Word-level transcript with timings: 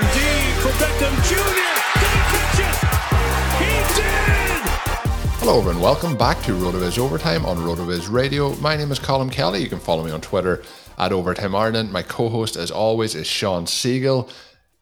Beckham 1.01 1.17
Jr. 1.27 1.35
Hello, 5.39 5.57
everyone. 5.57 5.81
Welcome 5.81 6.15
back 6.15 6.39
to 6.43 6.51
RotoViz 6.51 6.99
Overtime 6.99 7.43
on 7.43 7.57
RotoViz 7.57 8.11
Radio. 8.11 8.53
My 8.57 8.75
name 8.75 8.91
is 8.91 8.99
Colm 8.99 9.31
Kelly. 9.31 9.63
You 9.63 9.67
can 9.69 9.79
follow 9.79 10.03
me 10.03 10.11
on 10.11 10.21
Twitter 10.21 10.61
at 10.99 11.11
Overtime 11.11 11.55
Ireland. 11.55 11.91
My 11.91 12.03
co-host, 12.03 12.55
as 12.55 12.69
always, 12.69 13.15
is 13.15 13.25
Shawn 13.25 13.65
Siegele. 13.65 14.29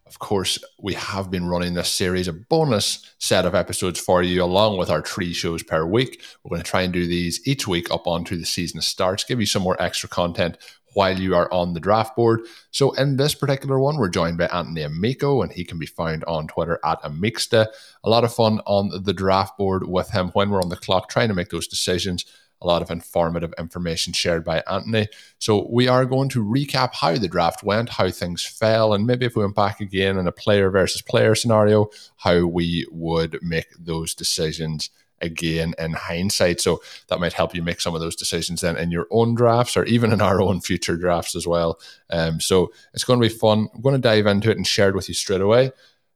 Of 0.06 0.20
course, 0.20 0.62
we 0.78 0.94
have 0.96 1.32
been 1.32 1.46
running 1.46 1.76
this 1.76 1.88
series, 1.88 2.28
a 2.28 2.34
bonus 2.34 3.16
set 3.20 3.46
of 3.46 3.56
episodes 3.56 3.98
for 3.98 4.22
you, 4.22 4.44
along 4.44 4.78
with 4.78 4.90
our 4.90 5.02
three 5.02 5.32
shows 5.32 5.64
per 5.64 5.86
week. 5.86 6.22
We're 6.44 6.50
going 6.50 6.62
to 6.62 6.70
try 6.70 6.82
and 6.82 6.92
do 6.92 7.08
these 7.08 7.40
each 7.48 7.66
week 7.66 7.90
up 7.92 8.08
onto 8.08 8.36
the 8.36 8.46
season 8.46 8.82
starts, 8.82 9.24
give 9.24 9.40
you 9.40 9.46
some 9.46 9.62
more 9.62 9.82
extra 9.82 10.10
content 10.10 10.58
while 10.94 11.20
you 11.20 11.36
are 11.36 11.52
on 11.54 11.74
the 11.74 11.80
draft 11.80 12.16
board. 12.16 12.42
So, 12.72 12.92
in 12.94 13.18
this 13.18 13.36
particular 13.36 13.80
one, 13.80 13.98
we're 13.98 14.10
joined 14.10 14.38
by 14.38 14.48
Anthony 14.48 14.82
Amico, 14.82 15.42
and 15.42 15.52
he 15.52 15.64
can 15.64 15.80
be 15.80 15.86
found 15.86 16.24
on 16.26 16.48
Twitter 16.48 16.80
at 16.84 17.02
Amicsta. 17.04 17.68
A 18.04 18.10
lot 18.10 18.24
of 18.24 18.34
fun 18.34 18.62
on 18.66 19.04
the 19.04 19.14
draft 19.14 19.58
board 19.58 19.88
with 19.88 20.10
him 20.10 20.30
when 20.30 20.50
we're 20.50 20.62
on 20.62 20.70
the 20.70 20.76
clock, 20.76 21.10
trying 21.10 21.30
to 21.30 21.34
make 21.34 21.50
those 21.50 21.68
decisions 21.68 22.26
a 22.62 22.68
lot 22.68 22.82
of 22.82 22.92
informative 22.92 23.54
information 23.58 24.14
shared 24.14 24.44
by 24.44 24.62
Anthony. 24.70 25.08
So 25.40 25.68
we 25.70 25.88
are 25.88 26.06
going 26.06 26.30
to 26.30 26.44
recap 26.44 26.94
how 26.94 27.18
the 27.18 27.28
draft 27.28 27.64
went, 27.64 27.90
how 27.90 28.10
things 28.10 28.46
fell, 28.46 28.94
and 28.94 29.08
maybe 29.08 29.26
if 29.26 29.36
we 29.36 29.44
went 29.44 29.56
back 29.56 29.80
again 29.80 30.18
in 30.18 30.28
a 30.28 30.32
player 30.32 30.70
versus 30.70 31.02
player 31.02 31.36
scenario, 31.36 31.90
how 32.18 32.46
we 32.46 32.86
would 32.92 33.40
make 33.42 33.68
those 33.80 34.14
decisions 34.14 34.90
again 35.22 35.74
in 35.78 35.94
hindsight. 35.94 36.62
So 36.62 36.82
that 37.08 37.20
might 37.20 37.34
help 37.34 37.56
you 37.56 37.62
make 37.62 37.82
some 37.82 37.96
of 37.96 38.02
those 38.02 38.16
decisions 38.16 38.62
then 38.62 38.78
in 38.78 38.92
your 38.92 39.08
own 39.12 39.36
drafts 39.36 39.78
or 39.78 39.86
even 39.86 40.12
in 40.12 40.22
our 40.22 40.42
own 40.42 40.62
future 40.62 40.98
drafts 40.98 41.36
as 41.36 41.48
well. 41.48 41.80
Um, 42.10 42.40
so 42.40 42.72
it's 42.94 43.04
going 43.04 43.22
to 43.22 43.28
be 43.28 43.34
fun. 43.34 43.70
I'm 43.74 43.82
going 43.82 43.96
to 43.96 44.02
dive 44.02 44.28
into 44.28 44.52
it 44.52 44.58
and 44.58 44.68
share 44.68 44.90
it 44.90 44.96
with 44.96 45.08
you 45.08 45.16
straight 45.16 45.42
away. 45.42 45.72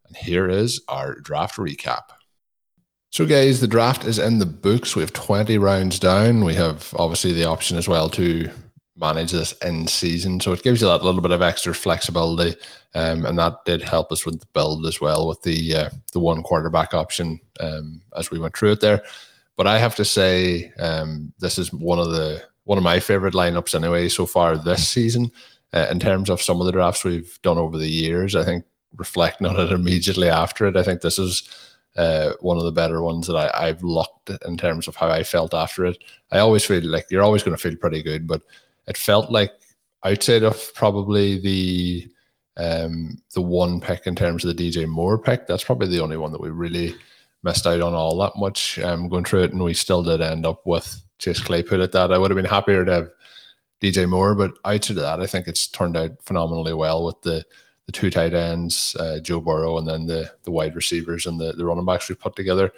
And 0.07 0.17
here 0.17 0.49
is 0.49 0.81
our 0.87 1.15
draft 1.15 1.57
recap. 1.57 2.03
So, 3.11 3.27
guys, 3.27 3.61
the 3.61 3.67
draft 3.67 4.05
is 4.05 4.17
in 4.17 4.39
the 4.39 4.45
books. 4.47 4.95
We 4.95 5.03
have 5.03 5.13
20 5.13 5.59
rounds 5.59 5.99
down. 5.99 6.43
We 6.43 6.55
have 6.55 6.95
obviously 6.97 7.31
the 7.31 7.43
option 7.43 7.77
as 7.77 7.87
well 7.87 8.09
to 8.09 8.49
manage 8.95 9.31
this 9.31 9.53
in 9.63 9.87
season. 9.87 10.39
So, 10.39 10.53
it 10.53 10.63
gives 10.63 10.81
you 10.81 10.87
that 10.87 11.03
little 11.03 11.21
bit 11.21 11.31
of 11.31 11.41
extra 11.41 11.73
flexibility. 11.73 12.57
Um, 12.95 13.25
and 13.25 13.37
that 13.39 13.65
did 13.65 13.81
help 13.81 14.11
us 14.11 14.25
with 14.25 14.39
the 14.39 14.45
build 14.53 14.85
as 14.85 15.01
well 15.01 15.27
with 15.27 15.41
the 15.41 15.75
uh, 15.75 15.89
the 16.11 16.19
one 16.19 16.43
quarterback 16.43 16.93
option 16.93 17.39
um, 17.59 18.01
as 18.15 18.29
we 18.29 18.39
went 18.39 18.55
through 18.55 18.73
it 18.73 18.81
there. 18.81 19.01
But 19.55 19.67
I 19.67 19.79
have 19.79 19.95
to 19.95 20.05
say, 20.05 20.71
um, 20.79 21.33
this 21.39 21.57
is 21.57 21.71
one 21.73 21.99
of 21.99 22.11
the 22.11 22.43
one 22.65 22.77
of 22.77 22.83
my 22.83 22.99
favorite 22.99 23.33
lineups 23.33 23.75
anyway 23.75 24.09
so 24.09 24.25
far 24.25 24.57
this 24.57 24.87
season. 24.87 25.31
Uh, 25.73 25.87
in 25.89 25.99
terms 25.99 26.29
of 26.29 26.41
some 26.41 26.59
of 26.59 26.67
the 26.67 26.71
drafts 26.71 27.03
we've 27.03 27.39
done 27.41 27.57
over 27.57 27.79
the 27.79 27.89
years, 27.89 28.35
I 28.35 28.43
think 28.43 28.63
reflecting 28.95 29.47
on 29.47 29.59
it 29.59 29.71
immediately 29.71 30.29
after 30.29 30.67
it, 30.67 30.77
I 30.77 30.83
think 30.83 31.01
this 31.01 31.17
is 31.17 31.49
uh, 31.95 32.33
one 32.41 32.57
of 32.57 32.63
the 32.63 32.71
better 32.71 33.01
ones 33.01 33.25
that 33.25 33.35
I, 33.35 33.69
I've 33.69 33.83
looked 33.83 34.29
in 34.45 34.55
terms 34.55 34.87
of 34.87 34.95
how 34.95 35.09
I 35.09 35.23
felt 35.23 35.53
after 35.53 35.85
it. 35.85 35.97
I 36.31 36.39
always 36.39 36.63
feel 36.63 36.85
like 36.85 37.07
you're 37.09 37.23
always 37.23 37.41
going 37.41 37.57
to 37.57 37.61
feel 37.61 37.75
pretty 37.75 38.03
good, 38.03 38.27
but 38.27 38.43
it 38.87 38.97
felt 38.97 39.31
like 39.31 39.51
outside 40.03 40.43
of 40.43 40.73
probably 40.73 41.39
the 41.39 42.07
um, 42.57 43.17
the 43.33 43.41
one 43.41 43.81
pick 43.81 44.05
in 44.05 44.15
terms 44.15 44.45
of 44.45 44.55
the 44.55 44.71
DJ 44.71 44.87
Moore 44.87 45.17
pick, 45.17 45.47
that's 45.47 45.63
probably 45.63 45.87
the 45.87 46.01
only 46.01 46.17
one 46.17 46.31
that 46.31 46.41
we 46.41 46.49
really 46.49 46.95
missed 47.41 47.65
out 47.65 47.81
on 47.81 47.93
all 47.93 48.17
that 48.19 48.33
much 48.37 48.79
um, 48.79 49.09
going 49.09 49.25
through 49.25 49.43
it, 49.43 49.51
and 49.51 49.63
we 49.63 49.73
still 49.73 50.03
did 50.03 50.21
end 50.21 50.45
up 50.45 50.65
with 50.65 51.01
Chase 51.17 51.39
Claypool 51.39 51.81
at 51.81 51.91
that. 51.93 52.13
I 52.13 52.17
would 52.17 52.31
have 52.31 52.35
been 52.35 52.45
happier 52.45 52.85
to 52.85 52.91
have 52.91 53.09
DJ 53.81 54.07
Moore, 54.07 54.35
but 54.35 54.53
outside 54.65 54.97
of 54.97 55.03
that, 55.03 55.19
I 55.19 55.27
think 55.27 55.47
it's 55.47 55.67
turned 55.67 55.97
out 55.97 56.11
phenomenally 56.21 56.73
well 56.73 57.05
with 57.05 57.21
the 57.21 57.45
the 57.85 57.91
two 57.91 58.09
tight 58.09 58.33
ends, 58.33 58.95
uh, 58.97 59.19
Joe 59.19 59.41
Burrow, 59.41 59.77
and 59.77 59.87
then 59.87 60.05
the 60.05 60.31
the 60.43 60.51
wide 60.51 60.75
receivers 60.75 61.25
and 61.25 61.39
the, 61.39 61.53
the 61.53 61.65
running 61.65 61.85
backs 61.85 62.07
we 62.07 62.15
put 62.15 62.35
together. 62.35 62.71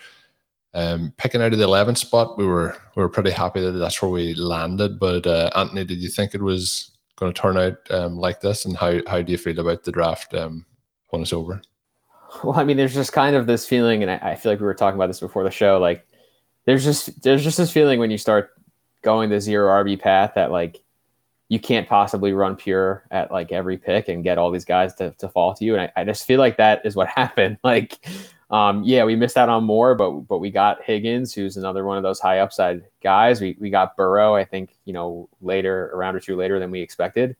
Um, 0.75 1.13
picking 1.17 1.41
out 1.41 1.53
of 1.53 1.59
the 1.59 1.67
11th 1.67 1.97
spot, 1.97 2.37
we 2.37 2.45
were 2.45 2.77
we 2.95 3.01
were 3.01 3.09
pretty 3.09 3.31
happy 3.31 3.61
that 3.61 3.71
that's 3.71 4.01
where 4.01 4.11
we 4.11 4.33
landed. 4.33 4.99
But 4.99 5.25
uh, 5.25 5.49
Anthony, 5.55 5.85
did 5.85 5.99
you 5.99 6.09
think 6.09 6.35
it 6.35 6.41
was 6.41 6.91
going 7.15 7.33
to 7.33 7.41
turn 7.41 7.57
out 7.57 7.77
um, 7.91 8.17
like 8.17 8.41
this? 8.41 8.65
And 8.65 8.75
how 8.75 8.99
how 9.07 9.21
do 9.21 9.31
you 9.31 9.37
feel 9.37 9.59
about 9.59 9.83
the 9.85 9.93
draft 9.93 10.33
um, 10.33 10.65
when 11.09 11.21
it's 11.21 11.33
over? 11.33 11.61
Well, 12.43 12.59
I 12.59 12.65
mean, 12.65 12.75
there's 12.75 12.93
just 12.93 13.13
kind 13.13 13.37
of 13.37 13.47
this 13.47 13.65
feeling, 13.65 14.01
and 14.03 14.11
I, 14.11 14.31
I 14.31 14.35
feel 14.35 14.51
like 14.51 14.59
we 14.59 14.65
were 14.65 14.73
talking 14.73 14.97
about 14.97 15.07
this 15.07 15.21
before 15.21 15.45
the 15.45 15.51
show. 15.51 15.79
Like, 15.79 16.05
there's 16.65 16.83
just 16.83 17.23
there's 17.23 17.43
just 17.43 17.57
this 17.57 17.71
feeling 17.71 17.99
when 17.99 18.11
you 18.11 18.17
start 18.17 18.49
going 19.01 19.29
the 19.29 19.39
zero 19.39 19.71
RB 19.83 19.97
path 19.97 20.33
that 20.35 20.51
like 20.51 20.81
you 21.47 21.59
can't 21.59 21.87
possibly 21.87 22.33
run 22.33 22.55
pure 22.55 23.05
at 23.11 23.31
like 23.31 23.51
every 23.51 23.77
pick 23.77 24.09
and 24.09 24.23
get 24.23 24.37
all 24.37 24.51
these 24.51 24.65
guys 24.65 24.95
to, 24.95 25.11
to 25.11 25.29
fall 25.29 25.53
to 25.53 25.63
you. 25.63 25.75
And 25.75 25.83
I, 25.95 26.01
I 26.01 26.03
just 26.03 26.25
feel 26.25 26.39
like 26.39 26.57
that 26.57 26.85
is 26.85 26.95
what 26.95 27.07
happened. 27.15 27.59
Like, 27.63 28.05
um, 28.51 28.83
yeah, 28.83 29.03
we 29.05 29.15
missed 29.15 29.37
out 29.37 29.49
on 29.49 29.63
more, 29.63 29.95
but 29.95 30.11
but 30.21 30.37
we 30.37 30.51
got 30.51 30.83
Higgins, 30.83 31.33
who's 31.33 31.57
another 31.57 31.83
one 31.83 31.97
of 31.97 32.03
those 32.03 32.19
high 32.19 32.39
upside 32.39 32.83
guys. 33.01 33.41
We 33.41 33.57
we 33.59 33.69
got 33.69 33.97
Burrow, 33.97 34.35
I 34.35 34.45
think, 34.45 34.75
you 34.85 34.93
know, 34.93 35.29
later, 35.41 35.89
a 35.91 35.97
round 35.97 36.15
or 36.15 36.19
two 36.19 36.35
later 36.35 36.59
than 36.59 36.69
we 36.69 36.81
expected. 36.81 37.35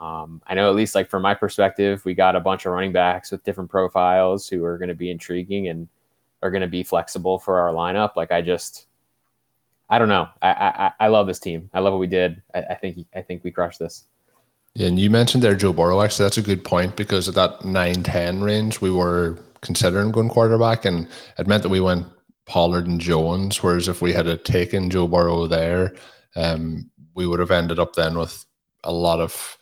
Um, 0.00 0.40
I 0.46 0.54
know 0.54 0.68
at 0.68 0.76
least 0.76 0.94
like 0.94 1.10
from 1.10 1.22
my 1.22 1.34
perspective, 1.34 2.04
we 2.04 2.14
got 2.14 2.36
a 2.36 2.40
bunch 2.40 2.66
of 2.66 2.72
running 2.72 2.92
backs 2.92 3.32
with 3.32 3.42
different 3.42 3.68
profiles 3.68 4.48
who 4.48 4.64
are 4.64 4.78
going 4.78 4.90
to 4.90 4.94
be 4.94 5.10
intriguing 5.10 5.68
and 5.68 5.88
are 6.40 6.52
going 6.52 6.62
to 6.62 6.68
be 6.68 6.84
flexible 6.84 7.40
for 7.40 7.58
our 7.58 7.72
lineup. 7.72 8.14
Like 8.14 8.30
I 8.30 8.40
just 8.40 8.86
I 9.90 9.98
don't 9.98 10.08
know. 10.08 10.28
I, 10.40 10.50
I 10.50 10.92
I 11.00 11.08
love 11.08 11.26
this 11.26 11.40
team. 11.40 11.68
I 11.74 11.80
love 11.80 11.94
what 11.94 12.00
we 12.00 12.06
did. 12.06 12.40
I, 12.54 12.60
I 12.60 12.74
think 12.76 13.06
I 13.12 13.22
think 13.22 13.42
we 13.42 13.50
crushed 13.50 13.80
this. 13.80 14.04
And 14.78 15.00
you 15.00 15.10
mentioned 15.10 15.42
there 15.42 15.56
Joe 15.56 15.72
Burrow. 15.72 16.00
Actually, 16.00 16.26
that's 16.26 16.38
a 16.38 16.42
good 16.42 16.62
point 16.62 16.94
because 16.94 17.28
at 17.28 17.34
that 17.34 17.60
9-10 17.60 18.42
range, 18.42 18.80
we 18.80 18.92
were 18.92 19.36
considering 19.60 20.10
going 20.10 20.28
quarterback, 20.28 20.84
and 20.84 21.08
it 21.38 21.46
meant 21.46 21.62
that 21.62 21.68
we 21.68 21.80
went 21.80 22.06
Pollard 22.46 22.86
and 22.86 23.00
Jones. 23.00 23.62
Whereas 23.62 23.88
if 23.88 24.02
we 24.02 24.12
had 24.12 24.44
taken 24.44 24.90
Joe 24.90 25.06
Burrow 25.06 25.46
there, 25.46 25.94
um, 26.36 26.90
we 27.14 27.26
would 27.26 27.40
have 27.40 27.50
ended 27.50 27.78
up 27.78 27.94
then 27.94 28.18
with 28.18 28.44
a 28.84 28.92
lot 28.92 29.20
of. 29.20 29.58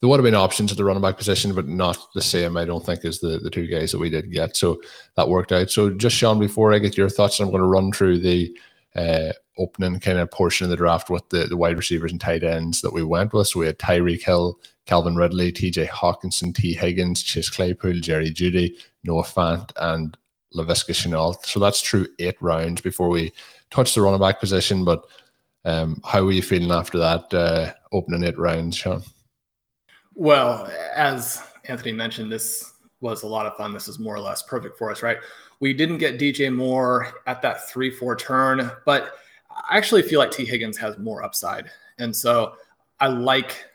There 0.00 0.08
would 0.08 0.18
have 0.18 0.24
been 0.24 0.34
options 0.34 0.70
at 0.70 0.78
the 0.78 0.84
running 0.84 1.02
back 1.02 1.18
position, 1.18 1.54
but 1.54 1.68
not 1.68 1.98
the 2.14 2.22
same, 2.22 2.56
I 2.56 2.64
don't 2.64 2.84
think, 2.84 3.04
as 3.04 3.20
the, 3.20 3.38
the 3.38 3.50
two 3.50 3.66
guys 3.66 3.92
that 3.92 3.98
we 3.98 4.08
did 4.08 4.32
get. 4.32 4.56
So 4.56 4.80
that 5.16 5.28
worked 5.28 5.52
out. 5.52 5.70
So 5.70 5.90
just 5.90 6.16
Shawn, 6.16 6.38
before 6.38 6.72
I 6.72 6.78
get 6.78 6.96
your 6.96 7.10
thoughts, 7.10 7.38
I'm 7.38 7.50
going 7.50 7.60
to 7.60 7.66
run 7.66 7.92
through 7.92 8.20
the 8.20 8.56
uh, 8.96 9.32
opening 9.58 10.00
kind 10.00 10.18
of 10.18 10.30
portion 10.30 10.64
of 10.64 10.70
the 10.70 10.76
draft 10.76 11.10
with 11.10 11.28
the, 11.28 11.44
the 11.44 11.56
wide 11.56 11.76
receivers 11.76 12.12
and 12.12 12.20
tight 12.20 12.42
ends 12.42 12.80
that 12.80 12.94
we 12.94 13.02
went 13.02 13.34
with. 13.34 13.48
So 13.48 13.60
we 13.60 13.66
had 13.66 13.78
Tyreek 13.78 14.22
Hill, 14.22 14.58
Calvin 14.90 15.14
Ridley, 15.14 15.52
TJ 15.52 15.86
Hockenson, 15.86 16.52
Tee 16.52 16.74
Higgins, 16.74 17.22
Chase 17.22 17.48
Claypool, 17.48 18.00
Jerry 18.00 18.32
Jeudy, 18.32 18.74
Noah 19.04 19.22
Fant, 19.22 19.70
and 19.76 20.16
Laviska 20.52 20.90
Shenault. 20.90 21.46
So 21.46 21.60
that's 21.60 21.80
through 21.80 22.08
eight 22.18 22.34
rounds 22.40 22.80
before 22.80 23.08
we 23.08 23.32
touch 23.70 23.94
the 23.94 24.02
running 24.02 24.18
back 24.20 24.40
position. 24.40 24.84
But 24.84 25.04
Um, 25.64 26.00
how 26.04 26.24
were 26.24 26.32
you 26.32 26.42
feeling 26.42 26.72
after 26.72 26.98
that 26.98 27.32
uh, 27.34 27.72
opening 27.92 28.24
eight 28.24 28.38
rounds, 28.38 28.76
Shawn? 28.76 29.02
Well, 30.14 30.68
as 30.94 31.40
Anthony 31.66 31.92
mentioned, 31.92 32.32
this 32.32 32.72
was 33.00 33.22
a 33.22 33.28
lot 33.28 33.46
of 33.46 33.56
fun. 33.56 33.72
This 33.72 33.86
is 33.86 34.00
more 34.00 34.16
or 34.16 34.20
less 34.20 34.42
perfect 34.42 34.76
for 34.76 34.90
us, 34.90 35.04
right? 35.04 35.18
We 35.60 35.72
didn't 35.72 35.98
get 35.98 36.18
DJ 36.18 36.52
Moore 36.52 37.12
at 37.28 37.42
that 37.42 37.68
3 37.68 37.90
4 37.90 38.16
turn, 38.16 38.70
but 38.86 39.18
I 39.50 39.76
actually 39.76 40.02
feel 40.02 40.18
like 40.18 40.32
Tee 40.32 40.46
Higgins 40.46 40.78
has 40.78 40.98
more 40.98 41.22
upside. 41.22 41.70
And 41.98 42.16
so 42.16 42.54
I 42.98 43.06
like 43.08 43.69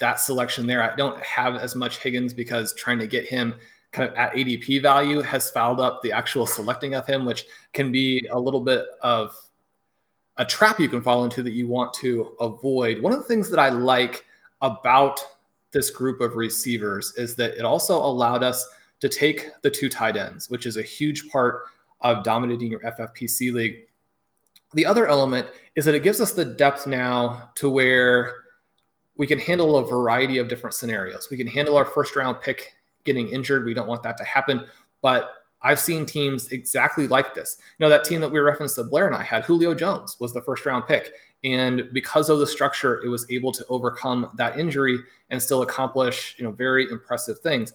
that 0.00 0.18
selection 0.18 0.66
there. 0.66 0.82
I 0.82 0.96
don't 0.96 1.22
have 1.22 1.56
as 1.56 1.76
much 1.76 1.98
Higgins 1.98 2.34
because 2.34 2.74
trying 2.74 2.98
to 2.98 3.06
get 3.06 3.26
him 3.26 3.54
kind 3.92 4.08
of 4.08 4.14
at 4.16 4.32
ADP 4.32 4.82
value 4.82 5.20
has 5.20 5.50
fouled 5.50 5.80
up 5.80 6.02
the 6.02 6.12
actual 6.12 6.46
selecting 6.46 6.94
of 6.94 7.06
him, 7.06 7.24
which 7.24 7.46
can 7.72 7.92
be 7.92 8.26
a 8.30 8.38
little 8.38 8.60
bit 8.60 8.86
of 9.02 9.36
a 10.36 10.44
trap 10.44 10.80
you 10.80 10.88
can 10.88 11.02
fall 11.02 11.24
into 11.24 11.42
that 11.42 11.52
you 11.52 11.68
want 11.68 11.92
to 11.94 12.34
avoid. 12.40 13.02
One 13.02 13.12
of 13.12 13.18
the 13.18 13.26
things 13.26 13.50
that 13.50 13.58
I 13.58 13.68
like 13.68 14.24
about 14.62 15.20
this 15.72 15.90
group 15.90 16.20
of 16.20 16.36
receivers 16.36 17.12
is 17.16 17.34
that 17.36 17.56
it 17.56 17.64
also 17.64 17.96
allowed 17.96 18.42
us 18.42 18.66
to 19.00 19.08
take 19.08 19.50
the 19.62 19.70
two 19.70 19.88
tight 19.88 20.16
ends, 20.16 20.48
which 20.48 20.66
is 20.66 20.76
a 20.76 20.82
huge 20.82 21.28
part 21.28 21.64
of 22.00 22.24
dominating 22.24 22.70
your 22.70 22.80
FFPC 22.80 23.52
league. 23.52 23.86
The 24.72 24.86
other 24.86 25.06
element 25.06 25.48
is 25.74 25.84
that 25.84 25.94
it 25.94 26.02
gives 26.02 26.20
us 26.20 26.32
the 26.32 26.44
depth 26.44 26.86
now 26.86 27.50
to 27.56 27.68
where 27.68 28.34
we 29.20 29.26
can 29.26 29.38
handle 29.38 29.76
a 29.76 29.84
variety 29.84 30.38
of 30.38 30.48
different 30.48 30.72
scenarios. 30.72 31.28
We 31.30 31.36
can 31.36 31.46
handle 31.46 31.76
our 31.76 31.84
first 31.84 32.16
round 32.16 32.40
pick 32.40 32.72
getting 33.04 33.28
injured. 33.28 33.66
We 33.66 33.74
don't 33.74 33.86
want 33.86 34.02
that 34.02 34.16
to 34.16 34.24
happen. 34.24 34.64
But 35.02 35.44
I've 35.60 35.78
seen 35.78 36.06
teams 36.06 36.48
exactly 36.52 37.06
like 37.06 37.34
this. 37.34 37.58
You 37.78 37.84
know, 37.84 37.90
that 37.90 38.02
team 38.02 38.22
that 38.22 38.32
we 38.32 38.38
referenced 38.38 38.76
that 38.76 38.84
Blair 38.84 39.06
and 39.06 39.14
I 39.14 39.22
had, 39.22 39.44
Julio 39.44 39.74
Jones 39.74 40.16
was 40.20 40.32
the 40.32 40.40
first 40.40 40.64
round 40.64 40.86
pick. 40.88 41.12
And 41.44 41.90
because 41.92 42.30
of 42.30 42.38
the 42.38 42.46
structure, 42.46 43.04
it 43.04 43.08
was 43.10 43.30
able 43.30 43.52
to 43.52 43.66
overcome 43.68 44.30
that 44.36 44.58
injury 44.58 44.98
and 45.28 45.42
still 45.42 45.60
accomplish, 45.60 46.34
you 46.38 46.44
know, 46.44 46.52
very 46.52 46.90
impressive 46.90 47.40
things. 47.40 47.74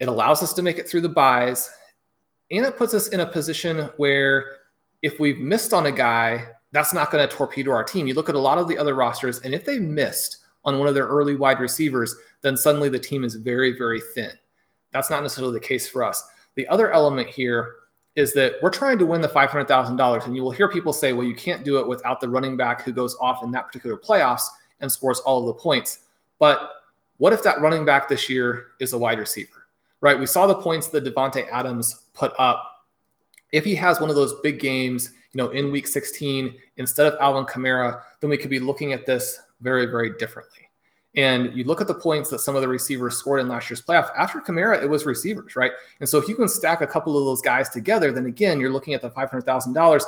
It 0.00 0.08
allows 0.08 0.42
us 0.42 0.54
to 0.54 0.62
make 0.62 0.78
it 0.78 0.88
through 0.88 1.02
the 1.02 1.10
byes. 1.10 1.68
And 2.50 2.64
it 2.64 2.78
puts 2.78 2.94
us 2.94 3.08
in 3.08 3.20
a 3.20 3.26
position 3.26 3.90
where 3.98 4.56
if 5.02 5.20
we've 5.20 5.38
missed 5.38 5.74
on 5.74 5.84
a 5.84 5.92
guy, 5.92 6.46
that's 6.72 6.94
not 6.94 7.10
going 7.10 7.28
to 7.28 7.36
torpedo 7.36 7.72
our 7.72 7.84
team. 7.84 8.06
You 8.06 8.14
look 8.14 8.30
at 8.30 8.34
a 8.34 8.38
lot 8.38 8.56
of 8.56 8.68
the 8.68 8.78
other 8.78 8.94
rosters, 8.94 9.40
and 9.40 9.52
if 9.52 9.66
they 9.66 9.78
missed 9.78 10.44
on 10.66 10.78
one 10.78 10.88
of 10.88 10.94
their 10.94 11.06
early 11.06 11.36
wide 11.36 11.60
receivers, 11.60 12.14
then 12.42 12.56
suddenly 12.56 12.88
the 12.88 12.98
team 12.98 13.24
is 13.24 13.36
very, 13.36 13.76
very 13.78 14.00
thin. 14.14 14.32
That's 14.92 15.08
not 15.08 15.22
necessarily 15.22 15.54
the 15.54 15.60
case 15.60 15.88
for 15.88 16.04
us. 16.04 16.22
The 16.56 16.68
other 16.68 16.90
element 16.90 17.28
here 17.28 17.76
is 18.16 18.32
that 18.32 18.54
we're 18.62 18.70
trying 18.70 18.98
to 18.98 19.06
win 19.06 19.20
the 19.20 19.28
$500,000. 19.28 20.26
And 20.26 20.36
you 20.36 20.42
will 20.42 20.50
hear 20.50 20.68
people 20.68 20.92
say, 20.92 21.12
well, 21.12 21.26
you 21.26 21.34
can't 21.34 21.64
do 21.64 21.78
it 21.78 21.86
without 21.86 22.20
the 22.20 22.28
running 22.28 22.56
back 22.56 22.82
who 22.82 22.92
goes 22.92 23.16
off 23.20 23.44
in 23.44 23.50
that 23.52 23.66
particular 23.66 23.96
playoffs 23.96 24.44
and 24.80 24.90
scores 24.90 25.20
all 25.20 25.40
of 25.40 25.46
the 25.46 25.62
points. 25.62 26.00
But 26.38 26.70
what 27.18 27.32
if 27.32 27.42
that 27.44 27.60
running 27.60 27.84
back 27.84 28.08
this 28.08 28.28
year 28.28 28.68
is 28.80 28.92
a 28.92 28.98
wide 28.98 29.18
receiver, 29.18 29.66
right? 30.00 30.18
We 30.18 30.26
saw 30.26 30.46
the 30.46 30.54
points 30.54 30.88
that 30.88 31.04
Davante 31.04 31.46
Adams 31.50 32.06
put 32.14 32.32
up. 32.38 32.84
If 33.52 33.64
he 33.64 33.74
has 33.76 34.00
one 34.00 34.10
of 34.10 34.16
those 34.16 34.34
big 34.40 34.60
games, 34.60 35.10
you 35.32 35.38
know, 35.38 35.50
in 35.50 35.70
week 35.70 35.86
16 35.86 36.54
instead 36.78 37.06
of 37.06 37.18
Alvin 37.20 37.44
Kamara, 37.44 38.00
then 38.20 38.30
we 38.30 38.36
could 38.38 38.50
be 38.50 38.58
looking 38.58 38.92
at 38.92 39.06
this 39.06 39.38
very, 39.60 39.86
very 39.86 40.16
differently. 40.18 40.68
And 41.16 41.54
you 41.56 41.64
look 41.64 41.80
at 41.80 41.86
the 41.86 41.94
points 41.94 42.28
that 42.30 42.40
some 42.40 42.56
of 42.56 42.60
the 42.60 42.68
receivers 42.68 43.16
scored 43.16 43.40
in 43.40 43.48
last 43.48 43.70
year's 43.70 43.80
playoff. 43.80 44.10
After 44.16 44.38
Kamara, 44.38 44.82
it 44.82 44.88
was 44.88 45.06
receivers, 45.06 45.56
right? 45.56 45.72
And 46.00 46.08
so 46.08 46.18
if 46.18 46.28
you 46.28 46.34
can 46.34 46.48
stack 46.48 46.82
a 46.82 46.86
couple 46.86 47.18
of 47.18 47.24
those 47.24 47.40
guys 47.40 47.70
together, 47.70 48.12
then 48.12 48.26
again, 48.26 48.60
you're 48.60 48.72
looking 48.72 48.92
at 48.92 49.00
the 49.00 49.10
$500,000. 49.10 50.02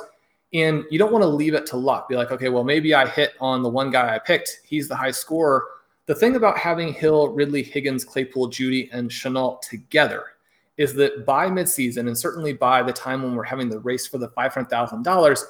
And 0.55 0.85
you 0.91 0.99
don't 0.99 1.13
want 1.13 1.23
to 1.23 1.29
leave 1.29 1.55
it 1.55 1.67
to 1.67 1.77
luck. 1.77 2.09
Be 2.09 2.17
like, 2.17 2.31
okay, 2.31 2.51
well, 2.51 2.65
maybe 2.65 2.95
I 2.95 3.07
hit 3.07 3.33
on 3.41 3.63
the 3.63 3.69
one 3.69 3.91
guy 3.91 4.15
I 4.15 4.19
picked. 4.19 4.61
He's 4.65 4.89
the 4.89 4.97
high 4.97 5.11
scorer. 5.11 5.65
The 6.07 6.15
thing 6.15 6.37
about 6.37 6.59
having 6.59 6.93
Hill, 6.93 7.29
Ridley, 7.29 7.63
Higgins, 7.63 8.05
Claypool, 8.05 8.49
Jeudy, 8.49 8.89
and 8.93 9.11
Shenault 9.11 9.61
together 9.63 10.25
is 10.79 10.95
that 10.95 11.27
by 11.27 11.49
midseason, 11.49 12.07
and 12.07 12.17
certainly 12.17 12.53
by 12.53 12.83
the 12.83 12.93
time 12.93 13.23
when 13.23 13.35
we're 13.35 13.43
having 13.45 13.69
the 13.69 13.81
race 13.81 14.07
for 14.07 14.17
the 14.17 14.29
$500,000, 14.29 15.43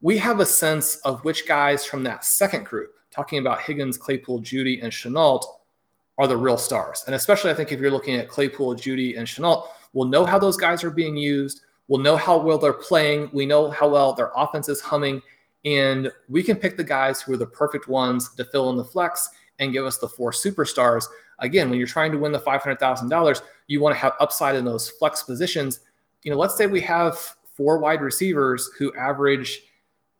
we 0.00 0.16
have 0.16 0.40
a 0.40 0.46
sense 0.46 0.96
of 0.98 1.22
which 1.24 1.46
guys 1.46 1.84
from 1.84 2.02
that 2.04 2.24
second 2.24 2.64
group 2.64 2.94
talking 3.18 3.40
about 3.40 3.60
Higgins, 3.60 3.98
Claypool, 3.98 4.42
Jeudy, 4.42 4.80
and 4.80 4.92
Shenault 4.92 5.42
are 6.18 6.28
the 6.28 6.36
real 6.36 6.56
stars. 6.56 7.02
And 7.06 7.16
especially, 7.16 7.50
I 7.50 7.54
think 7.54 7.72
if 7.72 7.80
you're 7.80 7.90
looking 7.90 8.14
at 8.14 8.28
Claypool, 8.28 8.76
Jeudy, 8.76 9.18
and 9.18 9.26
Shenault, 9.26 9.66
we'll 9.92 10.06
know 10.06 10.24
how 10.24 10.38
those 10.38 10.56
guys 10.56 10.84
are 10.84 10.90
being 10.90 11.16
used. 11.16 11.62
We'll 11.88 12.00
know 12.00 12.16
how 12.16 12.38
well 12.38 12.58
they're 12.58 12.72
playing. 12.72 13.28
We 13.32 13.44
know 13.44 13.70
how 13.70 13.88
well 13.88 14.12
their 14.12 14.30
offense 14.36 14.68
is 14.68 14.80
humming. 14.80 15.20
And 15.64 16.12
we 16.28 16.44
can 16.44 16.56
pick 16.56 16.76
the 16.76 16.84
guys 16.84 17.20
who 17.20 17.32
are 17.32 17.36
the 17.36 17.46
perfect 17.46 17.88
ones 17.88 18.32
to 18.36 18.44
fill 18.44 18.70
in 18.70 18.76
the 18.76 18.84
flex 18.84 19.28
and 19.58 19.72
give 19.72 19.84
us 19.84 19.98
the 19.98 20.08
four 20.08 20.30
superstars. 20.30 21.06
Again, 21.40 21.70
when 21.70 21.78
you're 21.80 21.88
trying 21.88 22.12
to 22.12 22.18
win 22.18 22.30
the 22.30 22.38
$500,000, 22.38 23.42
you 23.66 23.80
want 23.80 23.96
to 23.96 24.00
have 24.00 24.12
upside 24.20 24.54
in 24.54 24.64
those 24.64 24.90
flex 24.90 25.24
positions. 25.24 25.80
You 26.22 26.30
know, 26.30 26.38
let's 26.38 26.56
say 26.56 26.68
we 26.68 26.82
have 26.82 27.18
four 27.56 27.78
wide 27.78 28.00
receivers 28.00 28.70
who 28.78 28.94
average 28.94 29.62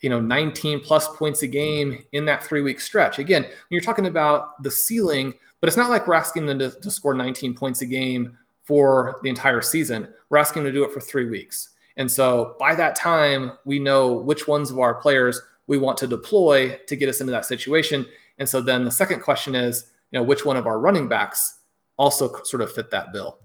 you 0.01 0.09
know 0.09 0.21
19 0.21 0.81
plus 0.81 1.09
points 1.17 1.43
a 1.43 1.47
game 1.47 2.05
in 2.13 2.25
that 2.27 2.45
three 2.45 2.61
week 2.61 2.81
stretch. 2.81 3.19
Again 3.19 3.43
when 3.43 3.53
you're 3.71 3.81
talking 3.81 4.07
about 4.07 4.63
the 4.63 4.71
ceiling 4.71 5.35
but 5.61 5.69
it's 5.69 5.77
not 5.77 5.91
like 5.91 6.07
we're 6.07 6.15
asking 6.15 6.47
them 6.47 6.61
to, 6.61 6.71
to, 6.71 6.89
score 6.89 7.15
19 7.15 7.53
points 7.55 7.81
a 7.81 7.87
game 7.87 8.39
for 8.63 9.19
the 9.25 9.29
entire 9.29 9.61
season. 9.61 10.07
We're 10.31 10.39
asking 10.39 10.63
them 10.63 10.73
to 10.73 10.79
do 10.79 10.85
it 10.85 10.93
for 10.93 11.01
three 11.01 11.29
weeks. 11.29 11.71
And 11.97 12.09
so 12.09 12.55
by 12.61 12.77
that 12.77 12.95
time 12.95 13.53
we 13.65 13.81
know 13.81 14.13
which 14.13 14.47
ones 14.47 14.71
of 14.71 14.79
our 14.79 14.95
players 14.95 15.41
we 15.67 15.79
want 15.79 15.99
to 15.99 16.07
deploy 16.07 16.79
to 16.87 16.97
get 16.97 17.09
us 17.09 17.21
into 17.21 17.33
that 17.33 17.45
situation. 17.45 18.07
And 18.39 18.49
so 18.49 18.61
then 18.61 18.85
the 18.85 18.91
second 18.91 19.21
question 19.21 19.55
is 19.55 19.91
you 20.11 20.19
know 20.19 20.23
which 20.23 20.45
one 20.45 20.57
of 20.57 20.67
our 20.67 20.79
running 20.79 21.09
backs 21.09 21.59
also 21.97 22.43
sort 22.45 22.63
of 22.63 22.73
fit 22.73 22.91
that 22.91 23.13
bill? 23.13 23.39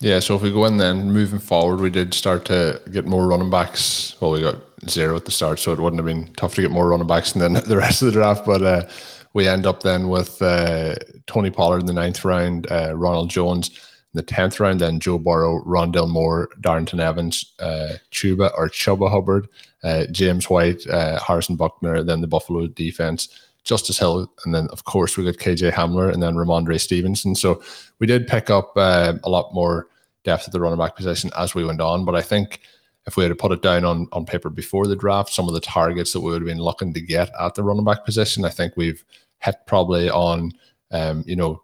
Yeah, 0.00 0.18
so 0.18 0.34
if 0.34 0.42
we 0.42 0.50
go 0.50 0.64
in 0.64 0.76
then 0.76 1.12
moving 1.12 1.38
forward, 1.38 1.80
we 1.80 1.90
did 1.90 2.14
start 2.14 2.44
to 2.46 2.80
get 2.90 3.06
more 3.06 3.26
running 3.26 3.50
backs. 3.50 4.16
Well, 4.20 4.32
we 4.32 4.40
got 4.40 4.56
zero 4.90 5.16
at 5.16 5.24
the 5.24 5.30
start, 5.30 5.58
so 5.58 5.72
it 5.72 5.78
wouldn't 5.78 5.98
have 5.98 6.06
been 6.06 6.32
tough 6.34 6.54
to 6.54 6.62
get 6.62 6.70
more 6.70 6.88
running 6.88 7.06
backs 7.06 7.32
than 7.32 7.52
the 7.66 7.76
rest 7.76 8.02
of 8.02 8.06
the 8.06 8.12
draft. 8.12 8.44
But 8.46 8.62
uh, 8.62 8.88
we 9.32 9.48
end 9.48 9.66
up 9.66 9.82
then 9.82 10.08
with 10.08 10.40
uh, 10.40 10.94
Tony 11.26 11.50
Pollard 11.50 11.80
in 11.80 11.86
the 11.86 11.92
ninth 11.92 12.24
round, 12.24 12.70
uh, 12.70 12.94
Ronald 12.94 13.30
Jones 13.30 13.68
in 13.68 13.76
the 14.14 14.22
tenth 14.22 14.60
round, 14.60 14.80
then 14.80 15.00
Joe 15.00 15.18
Burrow, 15.18 15.62
Rondale 15.64 16.08
Moore, 16.08 16.48
Darrynton 16.60 17.00
Evans, 17.00 17.52
uh, 17.58 17.94
Chuba 18.10 18.52
or 18.56 18.68
Chuba 18.68 19.10
Hubbard, 19.10 19.48
uh, 19.82 20.06
James 20.06 20.48
White, 20.48 20.86
uh, 20.86 21.18
Harrison 21.20 21.58
Butker, 21.58 22.06
then 22.06 22.20
the 22.20 22.26
Buffalo 22.26 22.66
defense. 22.66 23.28
Justice 23.64 23.98
Hill, 23.98 24.30
and 24.44 24.54
then 24.54 24.68
of 24.72 24.84
course 24.84 25.16
we 25.16 25.24
got 25.24 25.36
KJ 25.36 25.72
Hamler 25.72 26.12
and 26.12 26.22
then 26.22 26.34
Rhamondre 26.34 26.78
Stevenson. 26.78 27.34
So 27.34 27.62
we 27.98 28.06
did 28.06 28.26
pick 28.26 28.50
up 28.50 28.76
a 28.76 29.18
lot 29.24 29.54
more 29.54 29.88
depth 30.22 30.46
at 30.46 30.52
the 30.52 30.60
running 30.60 30.78
back 30.78 30.96
position 30.96 31.30
as 31.38 31.54
we 31.54 31.64
went 31.64 31.80
on. 31.80 32.04
But 32.04 32.14
I 32.14 32.20
think 32.20 32.60
if 33.06 33.16
we 33.16 33.24
had 33.24 33.38
put 33.38 33.52
it 33.52 33.62
down 33.62 33.84
on, 33.84 34.08
on 34.12 34.24
paper 34.24 34.48
before 34.50 34.86
the 34.86 34.96
draft, 34.96 35.30
some 35.30 35.46
of 35.46 35.54
the 35.54 35.60
targets 35.60 36.12
that 36.12 36.20
we 36.20 36.30
would 36.30 36.42
have 36.42 36.48
been 36.48 36.58
looking 36.58 36.94
to 36.94 37.00
get 37.00 37.30
at 37.38 37.54
the 37.54 37.62
running 37.62 37.84
back 37.84 38.04
position, 38.04 38.44
I 38.44 38.50
think 38.50 38.74
we've 38.76 39.04
hit 39.40 39.56
probably 39.66 40.08
on 40.08 40.52
um, 40.90 41.24
you 41.26 41.36
know, 41.36 41.62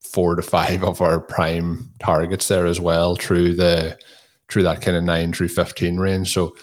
four 0.00 0.34
to 0.34 0.42
five 0.42 0.82
of 0.84 1.00
our 1.00 1.20
prime 1.20 1.90
targets 1.98 2.48
there 2.48 2.66
as 2.66 2.80
well 2.80 3.16
through 3.16 3.54
the 3.54 3.98
through 4.48 4.62
that 4.62 4.82
kind 4.82 4.96
of 4.96 5.04
nine 5.04 5.32
through 5.32 5.48
fifteen 5.48 5.98
range. 5.98 6.32
So 6.32 6.56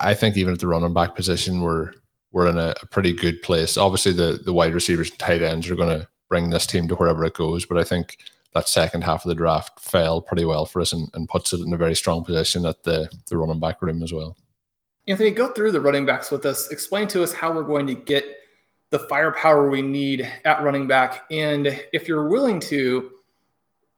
I 0.00 0.14
think 0.14 0.36
even 0.36 0.54
at 0.54 0.60
the 0.60 0.66
running 0.66 0.94
back 0.94 1.14
position, 1.16 1.60
we're 1.60 1.92
we're 2.32 2.48
in 2.48 2.58
a, 2.58 2.74
a, 2.82 2.86
pretty 2.86 3.12
good 3.12 3.40
place. 3.42 3.76
Obviously, 3.76 4.12
the 4.12 4.40
the 4.44 4.52
wide 4.52 4.74
receivers 4.74 5.10
and 5.10 5.18
tight 5.18 5.42
ends 5.42 5.68
are 5.70 5.76
going 5.76 6.00
to 6.00 6.06
bring 6.28 6.50
this 6.50 6.66
team 6.66 6.88
to 6.88 6.94
wherever 6.96 7.24
it 7.24 7.34
goes. 7.34 7.64
But 7.64 7.78
I 7.78 7.84
think 7.84 8.18
that 8.54 8.68
second 8.68 9.02
half 9.02 9.24
of 9.24 9.28
the 9.28 9.34
draft 9.34 9.80
fell 9.80 10.20
pretty 10.20 10.44
well 10.44 10.64
for 10.64 10.80
us 10.80 10.92
and, 10.92 11.08
and 11.14 11.28
puts 11.28 11.52
it 11.52 11.60
in 11.60 11.72
a 11.72 11.76
very 11.76 11.94
strong 11.94 12.24
position 12.24 12.64
at 12.66 12.82
the 12.82 13.10
the 13.28 13.36
running 13.36 13.60
back 13.60 13.82
room 13.82 14.02
as 14.02 14.12
well. 14.12 14.36
Anthony, 15.06 15.30
go 15.30 15.48
through 15.48 15.72
the 15.72 15.80
running 15.80 16.06
backs 16.06 16.30
with 16.30 16.46
us. 16.46 16.70
Explain 16.70 17.08
to 17.08 17.22
us 17.22 17.32
how 17.32 17.52
we're 17.52 17.62
going 17.62 17.86
to 17.86 17.94
get 17.94 18.24
the 18.90 19.00
firepower 19.00 19.68
we 19.68 19.82
need 19.82 20.30
at 20.44 20.62
running 20.62 20.86
back, 20.86 21.24
and 21.30 21.66
if 21.92 22.08
you're 22.08 22.28
willing 22.28 22.60
to 22.60 23.10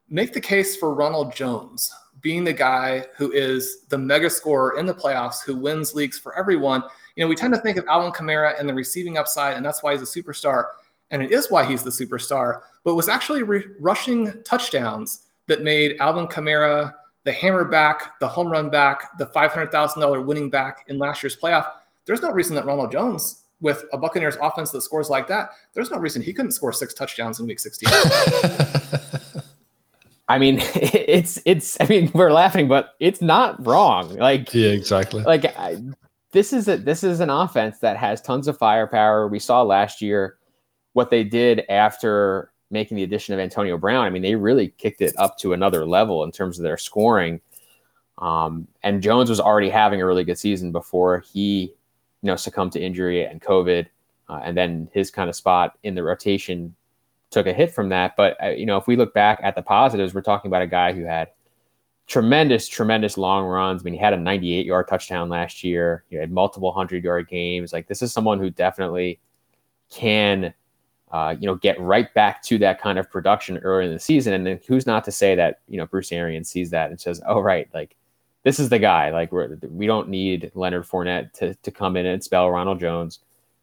make 0.08 0.32
the 0.32 0.40
case 0.40 0.76
for 0.76 0.94
Ronald 0.94 1.34
Jones 1.34 1.92
being 2.22 2.44
the 2.44 2.52
guy 2.52 3.04
who 3.16 3.30
is 3.30 3.84
the 3.88 3.98
mega 3.98 4.30
scorer 4.30 4.78
in 4.78 4.86
the 4.86 4.94
playoffs, 4.94 5.42
who 5.44 5.54
wins 5.54 5.94
leagues 5.94 6.18
for 6.18 6.36
everyone 6.36 6.82
you 7.16 7.24
know, 7.24 7.28
we 7.28 7.34
tend 7.34 7.54
to 7.54 7.60
think 7.60 7.78
of 7.78 7.86
Alvin 7.88 8.12
Kamara 8.12 8.58
and 8.60 8.68
the 8.68 8.74
receiving 8.74 9.16
upside, 9.16 9.56
and 9.56 9.64
that's 9.64 9.82
why 9.82 9.92
he's 9.92 10.02
a 10.02 10.22
superstar. 10.22 10.66
And 11.10 11.22
it 11.22 11.30
is 11.30 11.50
why 11.50 11.64
he's 11.64 11.82
the 11.82 11.90
superstar, 11.90 12.60
but 12.84 12.92
it 12.92 12.94
was 12.94 13.08
actually 13.08 13.42
re- 13.42 13.64
rushing 13.78 14.42
touchdowns 14.42 15.26
that 15.46 15.62
made 15.62 15.96
Alvin 16.00 16.26
Kamara 16.26 16.92
the 17.26 17.32
hammer 17.32 17.64
back, 17.64 18.18
the 18.20 18.28
home 18.28 18.48
run 18.48 18.70
back, 18.70 19.18
the 19.18 19.26
$500,000 19.26 20.24
winning 20.24 20.48
back 20.48 20.84
in 20.86 20.96
last 20.96 21.22
year's 21.24 21.36
playoff. 21.36 21.66
There's 22.06 22.22
no 22.22 22.30
reason 22.30 22.54
that 22.54 22.64
Ronald 22.64 22.92
Jones, 22.92 23.42
with 23.60 23.84
a 23.92 23.98
Buccaneers 23.98 24.36
offense 24.40 24.70
that 24.70 24.82
scores 24.82 25.10
like 25.10 25.26
that, 25.26 25.50
there's 25.74 25.90
no 25.90 25.98
reason 25.98 26.22
he 26.22 26.32
couldn't 26.32 26.52
score 26.52 26.72
six 26.72 26.94
touchdowns 26.94 27.40
in 27.40 27.48
week 27.48 27.58
16. 27.58 27.88
I 30.28 30.38
mean, 30.38 30.58
it's 30.74 31.40
it's. 31.44 31.76
I 31.80 31.86
mean, 31.86 32.10
we're 32.14 32.32
laughing, 32.32 32.68
but 32.68 32.94
it's 33.00 33.22
not 33.22 33.64
wrong. 33.64 34.16
Like, 34.16 34.52
yeah, 34.54 34.70
exactly. 34.70 35.22
Like, 35.22 35.46
I, 35.58 35.82
this 36.32 36.52
is 36.52 36.68
a, 36.68 36.76
this 36.76 37.02
is 37.02 37.20
an 37.20 37.30
offense 37.30 37.78
that 37.78 37.96
has 37.96 38.20
tons 38.20 38.46
of 38.48 38.58
firepower. 38.58 39.28
We 39.28 39.38
saw 39.38 39.62
last 39.62 40.02
year 40.02 40.36
what 40.96 41.10
they 41.10 41.22
did 41.22 41.62
after 41.68 42.50
making 42.70 42.96
the 42.96 43.02
addition 43.02 43.34
of 43.34 43.38
Antonio 43.38 43.76
Brown. 43.76 44.06
I 44.06 44.10
mean, 44.10 44.22
they 44.22 44.34
really 44.34 44.68
kicked 44.78 45.02
it 45.02 45.14
up 45.18 45.36
to 45.40 45.52
another 45.52 45.84
level 45.84 46.24
in 46.24 46.32
terms 46.32 46.58
of 46.58 46.62
their 46.62 46.78
scoring. 46.78 47.38
Um, 48.16 48.66
and 48.82 49.02
Jones 49.02 49.28
was 49.28 49.38
already 49.38 49.68
having 49.68 50.00
a 50.00 50.06
really 50.06 50.24
good 50.24 50.38
season 50.38 50.72
before 50.72 51.18
he, 51.18 51.74
you 52.22 52.26
know, 52.26 52.34
succumbed 52.34 52.72
to 52.72 52.80
injury 52.80 53.26
and 53.26 53.42
COVID, 53.42 53.86
uh, 54.30 54.40
and 54.42 54.56
then 54.56 54.88
his 54.90 55.10
kind 55.10 55.28
of 55.28 55.36
spot 55.36 55.76
in 55.82 55.94
the 55.94 56.02
rotation 56.02 56.74
took 57.30 57.46
a 57.46 57.52
hit 57.52 57.74
from 57.74 57.90
that. 57.90 58.16
But 58.16 58.42
uh, 58.42 58.48
you 58.48 58.64
know, 58.64 58.78
if 58.78 58.86
we 58.86 58.96
look 58.96 59.12
back 59.12 59.38
at 59.42 59.54
the 59.54 59.60
positives, 59.62 60.14
we're 60.14 60.22
talking 60.22 60.48
about 60.48 60.62
a 60.62 60.66
guy 60.66 60.94
who 60.94 61.04
had 61.04 61.28
tremendous, 62.06 62.68
tremendous 62.68 63.18
long 63.18 63.44
runs. 63.44 63.82
I 63.82 63.84
mean, 63.84 63.92
he 63.92 64.00
had 64.00 64.14
a 64.14 64.18
98 64.18 64.64
yard 64.64 64.88
touchdown 64.88 65.28
last 65.28 65.62
year. 65.62 66.04
He 66.08 66.16
had 66.16 66.32
multiple 66.32 66.72
hundred 66.72 67.04
yard 67.04 67.28
games. 67.28 67.74
Like 67.74 67.86
this 67.86 68.00
is 68.00 68.14
someone 68.14 68.38
who 68.38 68.48
definitely 68.48 69.20
can, 69.90 70.54
uh, 71.12 71.34
you 71.38 71.46
know, 71.46 71.54
get 71.54 71.80
right 71.80 72.12
back 72.14 72.42
to 72.44 72.58
that 72.58 72.80
kind 72.80 72.98
of 72.98 73.10
production 73.10 73.58
early 73.58 73.86
in 73.86 73.92
the 73.92 73.98
season. 73.98 74.32
And 74.32 74.46
then 74.46 74.60
who's 74.66 74.86
not 74.86 75.04
to 75.04 75.12
say 75.12 75.34
that 75.34 75.60
you 75.68 75.76
know 75.76 75.86
Bruce 75.86 76.12
Arians 76.12 76.48
sees 76.48 76.70
that 76.70 76.90
and 76.90 77.00
says, 77.00 77.20
"Oh, 77.26 77.40
right, 77.40 77.68
like." 77.74 77.96
This 78.42 78.60
is 78.60 78.68
the 78.68 78.78
guy. 78.78 79.10
Like 79.10 79.32
we're, 79.32 79.58
we 79.72 79.88
don't 79.88 80.08
need 80.08 80.52
Leonard 80.54 80.84
Fournette 80.84 81.32
to, 81.32 81.56
to 81.56 81.70
come 81.72 81.96
in 81.96 82.06
and 82.06 82.22
spell 82.22 82.48
Ronald 82.48 82.78
Jones. 82.78 83.18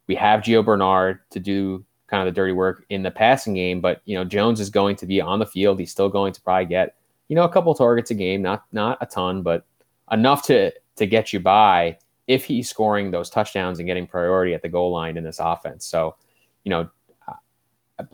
We 0.08 0.16
have 0.16 0.42
Gio 0.42 0.66
Bernard 0.66 1.22
to 1.30 1.40
do 1.40 1.86
kind 2.14 2.28
of 2.28 2.32
the 2.32 2.40
dirty 2.40 2.54
work 2.54 2.86
in 2.90 3.02
the 3.02 3.10
passing 3.10 3.56
game. 3.56 3.82
But 3.82 4.02
you 4.06 4.16
know, 4.16 4.24
Jones 4.24 4.60
is 4.60 4.70
going 4.70 4.96
to 4.98 5.08
be 5.08 5.20
on 5.20 5.40
the 5.40 5.48
field. 5.48 5.80
He's 5.80 5.90
still 5.90 6.10
going 6.10 6.32
to 6.34 6.42
probably 6.42 6.66
get 6.66 6.96
you 7.28 7.36
know 7.36 7.44
a 7.44 7.50
couple 7.50 7.74
targets 7.74 8.12
a 8.12 8.14
game, 8.14 8.42
not 8.42 8.66
not 8.72 9.00
a 9.02 9.06
ton, 9.08 9.42
but 9.42 9.66
enough 10.12 10.46
to 10.48 10.72
to 10.98 11.06
get 11.08 11.34
you 11.34 11.40
by 11.40 11.98
if 12.28 12.46
he's 12.46 12.70
scoring 12.70 13.10
those 13.10 13.32
touchdowns 13.32 13.80
and 13.80 13.88
getting 13.88 14.06
priority 14.06 14.54
at 14.54 14.62
the 14.62 14.70
goal 14.70 14.92
line 14.92 15.18
in 15.18 15.24
this 15.24 15.40
offense. 15.40 15.86
So, 15.86 16.16
you 16.64 16.70
know, 16.70 16.88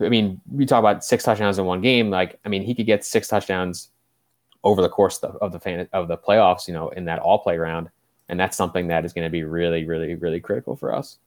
I 0.00 0.08
mean, 0.08 0.40
we 0.50 0.66
talk 0.66 0.78
about 0.78 1.04
six 1.04 1.24
touchdowns 1.24 1.58
in 1.58 1.64
one 1.64 1.80
game. 1.80 2.10
Like, 2.10 2.38
I 2.44 2.48
mean, 2.48 2.62
he 2.62 2.74
could 2.74 2.86
get 2.86 3.04
six 3.04 3.28
touchdowns 3.28 3.90
over 4.62 4.82
the 4.82 4.88
course 4.88 5.22
of 5.22 5.32
the, 5.32 5.38
of 5.38 5.52
the 5.52 5.60
fan, 5.60 5.88
of 5.92 6.08
the 6.08 6.16
playoffs. 6.16 6.68
You 6.68 6.74
know, 6.74 6.90
in 6.90 7.04
that 7.06 7.18
all 7.18 7.38
play 7.38 7.56
round, 7.58 7.88
and 8.28 8.38
that's 8.38 8.56
something 8.56 8.88
that 8.88 9.04
is 9.04 9.12
going 9.12 9.24
to 9.24 9.30
be 9.30 9.44
really, 9.44 9.84
really, 9.84 10.14
really 10.14 10.40
critical 10.40 10.76
for 10.76 10.94
us. 10.94 11.18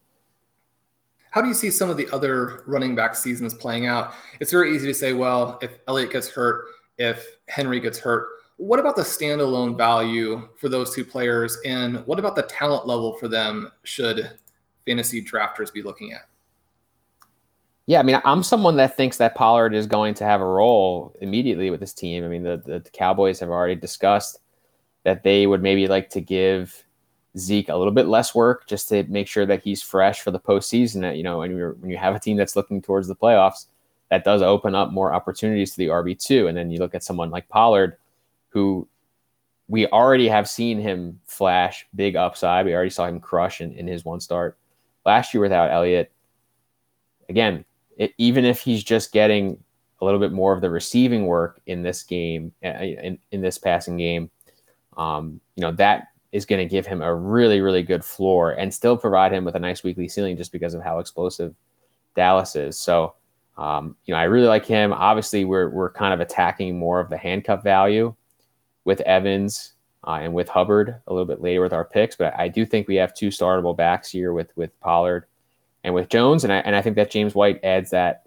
How 1.32 1.42
do 1.42 1.48
you 1.48 1.56
see 1.56 1.72
some 1.72 1.90
of 1.90 1.98
the 1.98 2.08
other 2.12 2.64
running 2.68 2.94
back 2.94 3.16
seasons 3.16 3.56
playing 3.56 3.88
out? 3.88 4.14
It's 4.40 4.52
very 4.52 4.76
easy 4.76 4.86
to 4.86 4.94
say, 4.94 5.14
well, 5.14 5.58
if 5.64 5.80
Elliott 5.88 6.12
gets 6.12 6.30
hurt, 6.30 6.66
if 7.00 7.26
Henry 7.48 7.80
gets 7.80 7.98
hurt, 7.98 8.28
what 8.58 8.80
about 8.80 8.96
the 8.96 9.02
standalone 9.02 9.76
value 9.76 10.48
for 10.58 10.70
those 10.70 10.94
two 10.94 11.04
players? 11.04 11.58
And 11.66 12.06
what 12.06 12.20
about 12.20 12.36
the 12.36 12.44
talent 12.44 12.86
level 12.86 13.14
for 13.18 13.28
them 13.28 13.72
should 13.84 14.30
fantasy 14.86 15.26
drafters 15.26 15.74
be 15.74 15.82
looking 15.82 16.14
at? 16.14 16.30
Yeah, 17.86 18.00
I 18.00 18.04
mean, 18.04 18.22
I'm 18.24 18.44
someone 18.44 18.78
that 18.78 18.96
thinks 18.96 19.18
that 19.18 19.36
Pollard 19.36 19.74
is 19.74 19.88
going 19.88 20.14
to 20.16 20.24
have 20.24 20.40
a 20.40 20.46
role 20.46 21.14
immediately 21.20 21.70
with 21.70 21.82
this 21.82 21.94
team. 21.94 22.24
I 22.24 22.30
mean, 22.30 22.44
the, 22.44 22.58
the 22.58 22.90
Cowboys 22.94 23.42
have 23.42 23.50
already 23.50 23.76
discussed 23.76 24.40
that 25.04 25.24
they 25.24 25.48
would 25.48 25.62
maybe 25.62 25.88
like 25.88 26.10
to 26.12 26.22
give 26.22 26.86
Zeke 27.38 27.68
a 27.68 27.76
little 27.76 27.92
bit 27.92 28.08
less 28.08 28.34
work 28.34 28.68
just 28.68 28.88
to 28.90 29.04
make 29.04 29.28
sure 29.28 29.46
that 29.46 29.64
he's 29.64 29.82
fresh 29.82 30.22
for 30.22 30.32
the 30.32 30.40
postseason. 30.40 31.02
That 31.02 31.18
you 31.18 31.24
know, 31.24 31.40
when 31.40 31.52
you 31.52 31.76
when 31.80 31.92
you 31.92 31.98
have 31.98 32.16
a 32.16 32.20
team 32.20 32.38
that's 32.38 32.56
looking 32.56 32.82
towards 32.82 33.08
the 33.08 33.16
playoffs, 33.16 33.66
that 34.10 34.24
does 34.24 34.42
open 34.42 34.76
up 34.76 34.92
more 34.92 35.14
opportunities 35.14 35.72
to 35.72 35.78
the 35.78 35.88
RB 35.88 36.18
two. 36.18 36.48
And 36.48 36.56
then 36.56 36.72
you 36.72 36.80
look 36.80 36.96
at 36.96 37.04
someone 37.04 37.32
like 37.32 37.50
Pollard, 37.50 37.98
who 38.50 38.88
we 39.68 39.88
already 39.88 40.28
have 40.30 40.50
seen 40.50 40.80
him 40.80 41.20
flash 41.26 41.86
big 41.96 42.16
upside. 42.16 42.66
We 42.66 42.74
already 42.74 42.92
saw 42.92 43.08
him 43.08 43.20
crush 43.20 43.60
in, 43.60 43.74
in 43.74 43.88
his 43.88 44.06
one 44.06 44.20
start 44.20 44.58
last 45.06 45.34
year 45.34 45.42
without 45.42 45.72
Elliott. 45.72 46.12
Again, 47.28 47.66
it, 47.98 48.14
even 48.18 48.46
if 48.46 48.62
he's 48.62 48.84
just 48.84 49.12
getting 49.12 49.62
a 50.02 50.06
little 50.06 50.20
bit 50.20 50.32
more 50.32 50.54
of 50.54 50.62
the 50.62 50.70
receiving 50.70 51.26
work 51.26 51.62
in 51.66 51.84
this 51.84 52.04
game, 52.04 52.52
in, 52.62 53.18
in 53.32 53.42
this 53.42 53.58
passing 53.58 53.98
game, 53.98 54.30
um, 54.98 55.40
you 55.56 55.62
know 55.62 55.72
that 55.72 56.08
is 56.34 56.46
going 56.46 56.60
to 56.60 56.70
give 56.70 56.86
him 56.86 57.02
a 57.02 57.16
really, 57.16 57.62
really 57.62 57.84
good 57.84 58.04
floor 58.04 58.52
and 58.52 58.74
still 58.74 58.98
provide 58.98 59.32
him 59.32 59.46
with 59.46 59.56
a 59.56 59.60
nice 59.60 59.84
weekly 59.84 60.08
ceiling 60.08 60.36
just 60.36 60.52
because 60.52 60.74
of 60.74 60.82
how 60.82 60.98
explosive 60.98 61.54
Dallas 62.16 62.56
is. 62.56 62.76
So, 62.76 63.14
um, 63.56 63.96
you 64.06 64.14
know, 64.14 64.20
I 64.20 64.24
really 64.24 64.48
like 64.48 64.66
him. 64.66 64.94
Obviously, 64.94 65.46
we're, 65.46 65.70
we're 65.70 65.92
kind 65.92 66.12
of 66.12 66.20
attacking 66.20 66.78
more 66.78 67.00
of 67.00 67.12
the 67.12 67.18
handcuff 67.18 67.64
value 67.64 68.16
with 68.84 69.00
Evans 69.02 69.74
uh, 70.08 70.20
and 70.22 70.34
with 70.34 70.50
Hubbard 70.50 71.00
a 71.06 71.14
little 71.14 71.28
bit 71.28 71.40
later 71.40 71.62
with 71.62 71.72
our 71.72 71.86
picks, 71.86 72.16
but 72.16 72.34
I 72.38 72.48
do 72.48 72.66
think 72.66 72.88
we 72.88 72.96
have 72.96 73.14
two 73.14 73.30
startable 73.30 73.78
backs 73.78 74.10
here 74.10 74.34
with 74.34 74.52
with 74.58 74.78
Pollard 74.82 75.28
and 75.84 75.94
with 75.94 76.10
Jones, 76.10 76.44
and 76.44 76.54
I 76.54 76.58
and 76.58 76.76
I 76.76 76.82
think 76.82 76.96
that 76.96 77.12
James 77.12 77.36
White 77.36 77.60
adds 77.64 77.92
that 77.92 78.24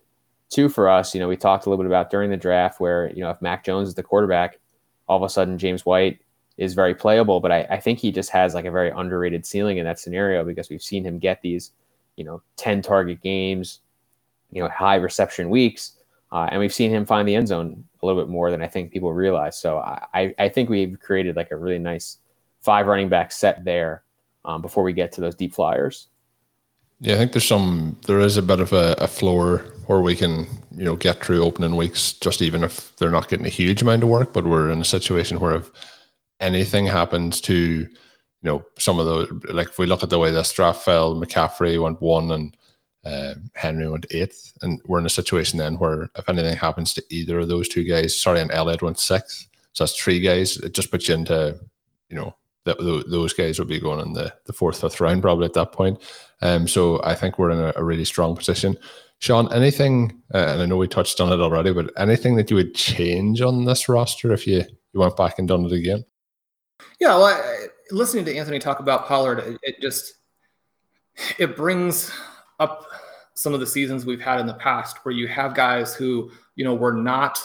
too 0.50 0.68
for 0.68 0.88
us. 0.88 1.14
You 1.14 1.20
know, 1.20 1.28
we 1.28 1.36
talked 1.36 1.66
a 1.66 1.70
little 1.70 1.82
bit 1.82 1.88
about 1.88 2.10
during 2.10 2.30
the 2.30 2.36
draft 2.36 2.80
where 2.80 3.10
you 3.12 3.22
know 3.22 3.30
if 3.30 3.40
Mac 3.42 3.64
Jones 3.64 3.88
is 3.88 3.94
the 3.94 4.02
quarterback, 4.02 4.58
all 5.08 5.16
of 5.16 5.22
a 5.22 5.28
sudden 5.28 5.58
James 5.58 5.86
White 5.86 6.20
is 6.56 6.74
very 6.74 6.94
playable, 6.94 7.40
but 7.40 7.52
I, 7.52 7.66
I 7.70 7.80
think 7.80 7.98
he 7.98 8.10
just 8.10 8.30
has 8.30 8.54
like 8.54 8.64
a 8.64 8.70
very 8.70 8.90
underrated 8.90 9.44
ceiling 9.44 9.76
in 9.76 9.84
that 9.84 9.98
scenario 9.98 10.44
because 10.44 10.70
we've 10.70 10.82
seen 10.82 11.04
him 11.04 11.18
get 11.18 11.42
these, 11.42 11.72
you 12.16 12.24
know, 12.24 12.42
10 12.56 12.80
target 12.80 13.20
games, 13.20 13.80
you 14.50 14.62
know, 14.62 14.68
high 14.68 14.94
reception 14.94 15.50
weeks. 15.50 15.92
Uh, 16.32 16.48
and 16.50 16.58
we've 16.58 16.72
seen 16.72 16.90
him 16.90 17.04
find 17.04 17.28
the 17.28 17.34
end 17.34 17.48
zone 17.48 17.84
a 18.02 18.06
little 18.06 18.20
bit 18.20 18.30
more 18.30 18.50
than 18.50 18.62
I 18.62 18.66
think 18.68 18.90
people 18.90 19.12
realize. 19.12 19.58
So 19.58 19.78
I, 19.78 20.34
I 20.38 20.48
think 20.48 20.70
we've 20.70 20.98
created 20.98 21.36
like 21.36 21.50
a 21.50 21.56
really 21.56 21.78
nice 21.78 22.18
five 22.62 22.86
running 22.86 23.08
back 23.08 23.32
set 23.32 23.64
there 23.64 24.02
um, 24.44 24.62
before 24.62 24.82
we 24.82 24.92
get 24.92 25.12
to 25.12 25.20
those 25.20 25.34
deep 25.34 25.54
flyers. 25.54 26.08
Yeah, 27.00 27.14
I 27.14 27.18
think 27.18 27.32
there's 27.32 27.46
some, 27.46 27.98
there 28.06 28.20
is 28.20 28.36
a 28.36 28.42
bit 28.42 28.60
of 28.60 28.72
a, 28.72 28.94
a 28.98 29.06
floor 29.06 29.58
where 29.86 30.00
we 30.00 30.16
can, 30.16 30.46
you 30.74 30.84
know, 30.84 30.96
get 30.96 31.22
through 31.22 31.44
opening 31.44 31.76
weeks, 31.76 32.14
just 32.14 32.40
even 32.40 32.64
if 32.64 32.96
they're 32.96 33.10
not 33.10 33.28
getting 33.28 33.46
a 33.46 33.50
huge 33.50 33.82
amount 33.82 34.02
of 34.02 34.08
work, 34.08 34.32
but 34.32 34.46
we're 34.46 34.70
in 34.70 34.80
a 34.80 34.84
situation 34.84 35.38
where 35.38 35.56
if 35.56 35.70
anything 36.40 36.86
happens 36.86 37.40
to 37.40 37.88
you 38.42 38.52
know 38.52 38.64
some 38.78 38.98
of 38.98 39.06
the 39.06 39.52
like 39.52 39.68
if 39.68 39.78
we 39.78 39.86
look 39.86 40.02
at 40.02 40.10
the 40.10 40.18
way 40.18 40.30
this 40.30 40.52
draft 40.52 40.84
fell, 40.84 41.14
McCaffrey 41.14 41.82
went 41.82 42.00
one 42.00 42.30
and 42.30 42.56
uh, 43.04 43.34
Henry 43.54 43.88
went 43.88 44.06
eighth, 44.10 44.52
and 44.62 44.80
we're 44.86 44.98
in 44.98 45.06
a 45.06 45.10
situation 45.10 45.58
then 45.58 45.76
where 45.78 46.10
if 46.16 46.28
anything 46.28 46.56
happens 46.56 46.92
to 46.94 47.04
either 47.10 47.40
of 47.40 47.48
those 47.48 47.68
two 47.68 47.84
guys, 47.84 48.16
sorry, 48.16 48.40
and 48.40 48.50
Elliott 48.52 48.82
went 48.82 48.98
sixth, 48.98 49.48
so 49.72 49.84
that's 49.84 49.96
three 49.96 50.20
guys. 50.20 50.56
It 50.58 50.74
just 50.74 50.90
puts 50.90 51.08
you 51.08 51.14
into 51.14 51.58
you 52.08 52.16
know 52.16 52.36
that 52.64 52.78
those 53.08 53.32
guys 53.32 53.58
would 53.58 53.68
be 53.68 53.80
going 53.80 54.00
in 54.00 54.12
the, 54.12 54.34
the 54.46 54.52
fourth, 54.52 54.80
fifth 54.80 55.00
round 55.00 55.22
probably 55.22 55.44
at 55.44 55.54
that 55.54 55.72
point. 55.72 56.02
Um, 56.42 56.68
so 56.68 57.00
I 57.02 57.14
think 57.14 57.38
we're 57.38 57.50
in 57.50 57.58
a, 57.58 57.72
a 57.76 57.84
really 57.84 58.04
strong 58.04 58.36
position. 58.36 58.76
Shawn, 59.18 59.52
anything, 59.52 60.22
uh, 60.34 60.46
and 60.48 60.62
I 60.62 60.66
know 60.66 60.76
we 60.76 60.88
touched 60.88 61.20
on 61.20 61.32
it 61.32 61.40
already, 61.40 61.72
but 61.72 61.90
anything 61.96 62.36
that 62.36 62.50
you 62.50 62.56
would 62.56 62.74
change 62.74 63.40
on 63.40 63.64
this 63.64 63.88
roster 63.88 64.32
if 64.32 64.46
you, 64.46 64.62
you 64.92 65.00
went 65.00 65.16
back 65.16 65.38
and 65.38 65.48
done 65.48 65.64
it 65.64 65.72
again? 65.72 66.04
Yeah, 67.00 67.16
well, 67.16 67.24
I, 67.24 67.66
listening 67.90 68.24
to 68.26 68.36
Anthony 68.36 68.58
talk 68.58 68.80
about 68.80 69.06
Pollard, 69.06 69.38
it, 69.38 69.58
it 69.62 69.80
just 69.80 70.14
it 71.38 71.56
brings 71.56 72.12
up 72.60 72.86
some 73.34 73.54
of 73.54 73.60
the 73.60 73.66
seasons 73.66 74.04
we've 74.04 74.20
had 74.20 74.40
in 74.40 74.46
the 74.46 74.54
past 74.54 74.98
where 75.04 75.14
you 75.14 75.28
have 75.28 75.54
guys 75.54 75.94
who 75.94 76.30
you 76.54 76.64
know 76.64 76.74
were 76.74 76.92
not 76.92 77.38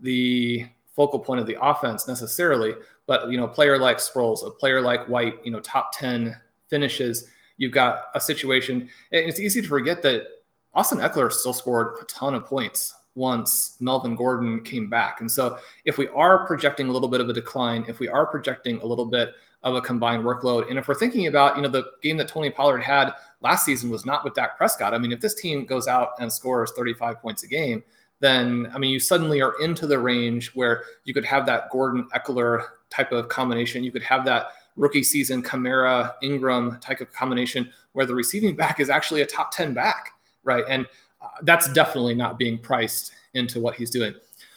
the 0.00 0.66
focal 0.94 1.18
point 1.18 1.40
of 1.40 1.46
the 1.46 1.56
offense 1.60 2.08
necessarily, 2.08 2.74
but 3.06 3.30
you 3.30 3.38
know, 3.38 3.46
player 3.46 3.78
like 3.78 3.98
Sproles, 3.98 4.46
a 4.46 4.50
player 4.50 4.80
like 4.80 5.08
White, 5.08 5.38
you 5.44 5.50
know, 5.50 5.60
top 5.60 5.92
ten 5.92 6.36
finishes. 6.68 7.28
You've 7.58 7.72
got 7.72 8.04
a 8.14 8.20
situation, 8.20 8.88
and 9.12 9.26
it's 9.26 9.40
easy 9.40 9.60
to 9.60 9.68
forget 9.68 10.02
that 10.02 10.26
Austin 10.74 10.98
Ekeler 10.98 11.30
still 11.30 11.52
scored 11.52 11.96
a 12.00 12.04
ton 12.04 12.34
of 12.34 12.46
points 12.46 12.94
once 13.14 13.76
Melvin 13.80 14.14
Gordon 14.14 14.62
came 14.62 14.88
back. 14.88 15.20
And 15.20 15.30
so, 15.30 15.58
if 15.84 15.98
we 15.98 16.08
are 16.08 16.46
projecting 16.46 16.88
a 16.88 16.92
little 16.92 17.08
bit 17.08 17.20
of 17.20 17.28
a 17.28 17.32
decline, 17.32 17.84
if 17.88 17.98
we 17.98 18.08
are 18.08 18.26
projecting 18.26 18.80
a 18.80 18.86
little 18.86 19.06
bit 19.06 19.34
of 19.64 19.74
a 19.74 19.80
combined 19.80 20.22
workload, 20.24 20.70
and 20.70 20.78
if 20.78 20.86
we're 20.86 20.94
thinking 20.94 21.26
about, 21.26 21.56
you 21.56 21.62
know, 21.62 21.68
the 21.68 21.84
game 22.00 22.16
that 22.16 22.28
Tony 22.28 22.48
Pollard 22.48 22.78
had 22.78 23.12
last 23.40 23.64
season 23.64 23.90
was 23.90 24.06
not 24.06 24.24
with 24.24 24.34
Dak 24.34 24.56
Prescott. 24.56 24.94
I 24.94 24.98
mean, 24.98 25.12
if 25.12 25.20
this 25.20 25.34
team 25.34 25.66
goes 25.66 25.88
out 25.88 26.10
and 26.20 26.32
scores 26.32 26.72
35 26.76 27.20
points 27.20 27.42
a 27.42 27.48
game, 27.48 27.82
then 28.20 28.70
I 28.74 28.78
mean, 28.78 28.90
you 28.90 29.00
suddenly 29.00 29.40
are 29.40 29.54
into 29.60 29.86
the 29.86 29.98
range 29.98 30.52
where 30.54 30.84
you 31.04 31.14
could 31.14 31.24
have 31.24 31.46
that 31.46 31.70
Gordon 31.70 32.08
Ekeler 32.14 32.64
type 32.90 33.12
of 33.12 33.28
combination. 33.28 33.84
You 33.84 33.92
could 33.92 34.02
have 34.02 34.24
that 34.24 34.48
rookie 34.78 35.02
season 35.02 35.42
Kamara 35.42 36.14
Ingram 36.22 36.78
type 36.80 37.00
of 37.00 37.12
combination 37.12 37.70
where 37.92 38.06
the 38.06 38.14
receiving 38.14 38.56
back 38.56 38.80
is 38.80 38.88
actually 38.88 39.20
a 39.20 39.26
top 39.26 39.50
10 39.50 39.74
back, 39.74 40.12
right? 40.44 40.64
And 40.68 40.86
uh, 41.20 41.26
that's 41.42 41.70
definitely 41.72 42.14
not 42.14 42.38
being 42.38 42.58
priced 42.58 43.12
into 43.34 43.60
what 43.60 43.74
he's 43.74 43.90
doing. 43.90 44.14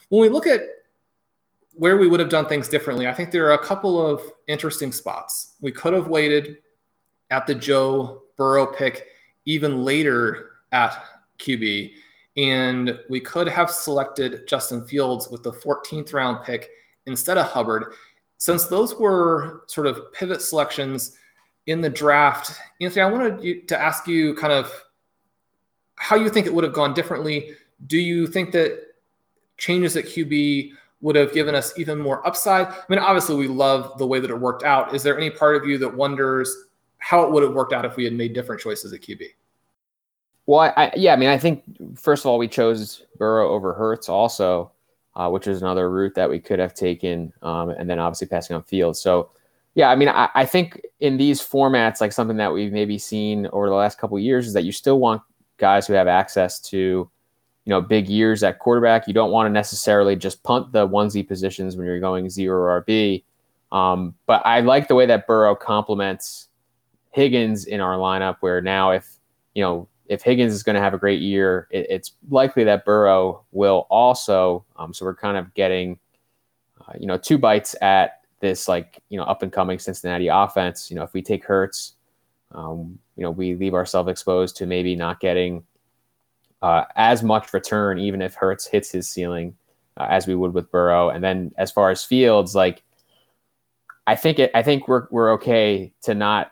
When 0.10 0.22
we 0.22 0.30
look 0.30 0.48
at 0.48 0.62
where 1.74 1.98
we 1.98 2.08
would 2.08 2.20
have 2.20 2.30
done 2.30 2.46
things 2.46 2.68
differently, 2.68 3.08
I 3.08 3.13
think 3.13 3.32
there 3.32 3.48
are 3.48 3.54
a 3.54 3.66
couple 3.66 4.06
of 4.06 4.22
interesting 4.48 4.92
spots. 4.92 5.56
We 5.62 5.72
could 5.72 5.94
have 5.94 6.08
waited 6.08 6.58
at 7.32 7.48
the 7.48 7.56
Joe 7.56 8.24
Burrow 8.38 8.68
pick 8.68 9.08
even 9.46 9.84
later 9.84 10.51
at 10.72 11.04
QB, 11.40 11.94
and 12.38 13.00
we 13.10 13.20
could 13.20 13.48
have 13.48 13.72
selected 13.72 14.48
Justin 14.48 14.86
Fields 14.86 15.30
with 15.30 15.44
the 15.44 15.51
14th 15.51 16.13
round 16.13 16.46
pick 16.46 16.70
instead 17.06 17.38
of 17.38 17.48
Hubbard. 17.48 17.94
Since 18.41 18.65
those 18.65 18.95
were 18.95 19.63
sort 19.67 19.86
of 19.86 20.12
pivot 20.13 20.41
selections, 20.41 21.15
in 21.67 21.81
the 21.81 21.89
draft. 21.89 22.60
Anthony, 22.79 23.01
I 23.01 23.10
wanted 23.10 23.67
to 23.67 23.79
ask 23.79 24.07
you 24.07 24.33
kind 24.36 24.53
of 24.53 24.71
how 25.95 26.15
you 26.15 26.29
think 26.29 26.48
it 26.48 26.53
would 26.53 26.63
have 26.63 26.74
gone 26.74 26.93
differently. 26.93 27.51
Do 27.88 27.98
you 27.98 28.27
think 28.27 28.51
that 28.51 28.79
changes 29.57 29.95
at 29.95 30.05
QB 30.05 30.71
would 31.01 31.15
have 31.15 31.33
given 31.33 31.55
us 31.55 31.77
even 31.77 32.00
more 32.00 32.25
upside? 32.27 32.67
I 32.67 32.83
mean, 32.89 33.00
obviously, 33.00 33.36
we 33.36 33.48
love 33.48 33.98
the 33.98 34.07
way 34.07 34.19
that 34.19 34.29
it 34.29 34.39
worked 34.39 34.63
out. 34.63 34.93
Is 34.95 35.03
there 35.03 35.17
any 35.17 35.29
part 35.29 35.55
of 35.55 35.67
you 35.67 35.77
that 35.79 35.93
wonders 35.93 36.55
how 36.98 37.24
it 37.24 37.31
would 37.31 37.43
have 37.43 37.53
worked 37.53 37.74
out 37.74 37.86
if 37.86 37.95
we 37.95 38.03
had 38.03 38.13
made 38.13 38.33
different 38.33 38.62
choices 38.62 38.93
at 38.93 39.01
QB? 39.01 39.24
Well, 40.48 40.60
I, 40.60 40.74
I, 40.75 40.93
yeah, 40.95 41.13
I 41.13 41.15
mean, 41.15 41.29
I 41.29 41.38
think 41.38 41.63
first 41.98 42.25
of 42.25 42.29
all, 42.29 42.38
we 42.38 42.48
chose 42.48 43.03
Burrow 43.17 43.50
over 43.50 43.74
Hurts 43.74 44.10
also, 44.10 44.71
uh, 45.15 45.30
which 45.30 45.48
is 45.48 45.62
another 45.62 45.89
route 45.89 46.15
that 46.15 46.30
we 46.30 46.39
could 46.39 46.60
have 46.60 46.74
taken, 46.74 47.34
um, 47.41 47.70
and 47.70 47.89
then 47.89 48.00
obviously 48.00 48.27
passing 48.27 48.56
on 48.56 48.63
Fields. 48.63 49.00
So, 49.01 49.30
yeah, 49.75 49.89
I 49.89 49.96
mean, 49.96 50.10
I, 50.10 50.30
I, 50.34 50.46
think 50.46 50.82
in 51.00 51.18
these 51.18 51.41
formats, 51.41 52.01
like 52.01 52.12
something 52.12 52.38
that 52.38 52.53
we've 52.53 52.72
maybe 52.72 52.98
seen 52.98 53.48
over 53.53 53.68
the 53.68 53.75
last 53.75 53.98
couple 53.98 54.18
years, 54.20 54.48
is 54.48 54.53
that 54.53 54.63
you 54.63 54.72
still 54.72 55.00
want 55.00 55.22
guys 55.58 55.88
who 55.88 55.94
have 55.94 56.08
access 56.08 56.60
to, 56.60 56.77
you 56.77 57.10
know, 57.70 57.82
big 57.82 58.10
years 58.10 58.44
at 58.44 58.60
quarterback. 58.60 59.08
You 59.08 59.13
don't 59.13 59.32
want 59.32 59.48
to 59.48 59.51
necessarily 59.51 60.15
just 60.15 60.44
punt 60.44 60.72
the 60.72 60.88
onesie 60.88 61.27
positions 61.27 61.77
when 61.77 61.86
you're 61.86 62.00
going 62.00 62.30
zero 62.30 62.82
RB. 62.82 63.24
Um, 63.72 64.15
but 64.25 64.46
I 64.46 64.60
like 64.60 64.88
the 64.88 64.96
way 64.96 65.06
that 65.06 65.27
Burrow 65.27 65.56
complements 65.56 66.50
Higgins 67.12 67.65
in 67.65 67.82
our 67.82 67.98
lineup, 67.98 68.38
where 68.39 68.62
now 68.62 68.91
if 68.91 69.08
you 69.53 69.63
know 69.63 69.88
if 70.12 70.22
Higgins 70.22 70.53
is 70.53 70.62
going 70.62 70.75
to 70.75 70.82
have 70.82 70.94
a 70.94 70.98
great 70.98 71.22
year, 71.22 71.70
it, 71.72 71.88
it's 71.89 72.12
likely 72.30 72.65
that 72.65 72.84
Burrow 72.84 73.46
will 73.53 73.88
also. 73.89 74.65
Um, 74.75 74.94
so 74.94 75.06
we're 75.06 75.15
kind 75.15 75.38
of 75.38 75.53
getting, 75.53 75.98
uh, 76.82 76.94
you 77.00 77.08
know, 77.08 77.18
two 77.18 77.38
bites 77.38 77.77
at 77.82 78.20
this 78.41 78.68
like 78.68 79.01
you 79.08 79.18
know 79.18 79.24
up 79.24 79.41
and 79.41 79.53
coming 79.53 79.80
Cincinnati 79.80 80.27
offense. 80.27 80.91
You 80.91 80.98
know, 80.98 81.03
if 81.03 81.13
we 81.13 81.22
take 81.22 81.46
Hurts, 81.46 81.94
um, 82.51 83.00
you 83.15 83.24
know, 83.24 83.32
we 83.32 83.56
leave 83.56 83.74
ourselves 83.74 84.10
exposed 84.10 84.58
to 84.58 84.65
maybe 84.65 84.98
not 84.98 85.22
getting 85.22 85.63
uh, 86.62 86.84
as 86.98 87.24
much 87.24 87.53
return, 87.53 87.98
even 87.98 88.22
if 88.22 88.36
Hurts 88.36 88.68
hits 88.68 88.91
his 88.91 89.08
ceiling, 89.08 89.56
uh, 89.96 90.08
as 90.10 90.27
we 90.27 90.36
would 90.36 90.53
with 90.53 90.70
Burrow. 90.72 91.10
And 91.10 91.24
then 91.24 91.53
as 91.58 91.72
far 91.72 91.89
as 91.89 92.03
Fields, 92.03 92.53
like 92.53 92.84
I 94.08 94.18
think 94.18 94.39
it, 94.39 94.51
I 94.53 94.62
think 94.62 94.89
we're 94.89 95.08
we're 95.10 95.32
okay 95.36 95.94
to 96.01 96.13
not 96.13 96.51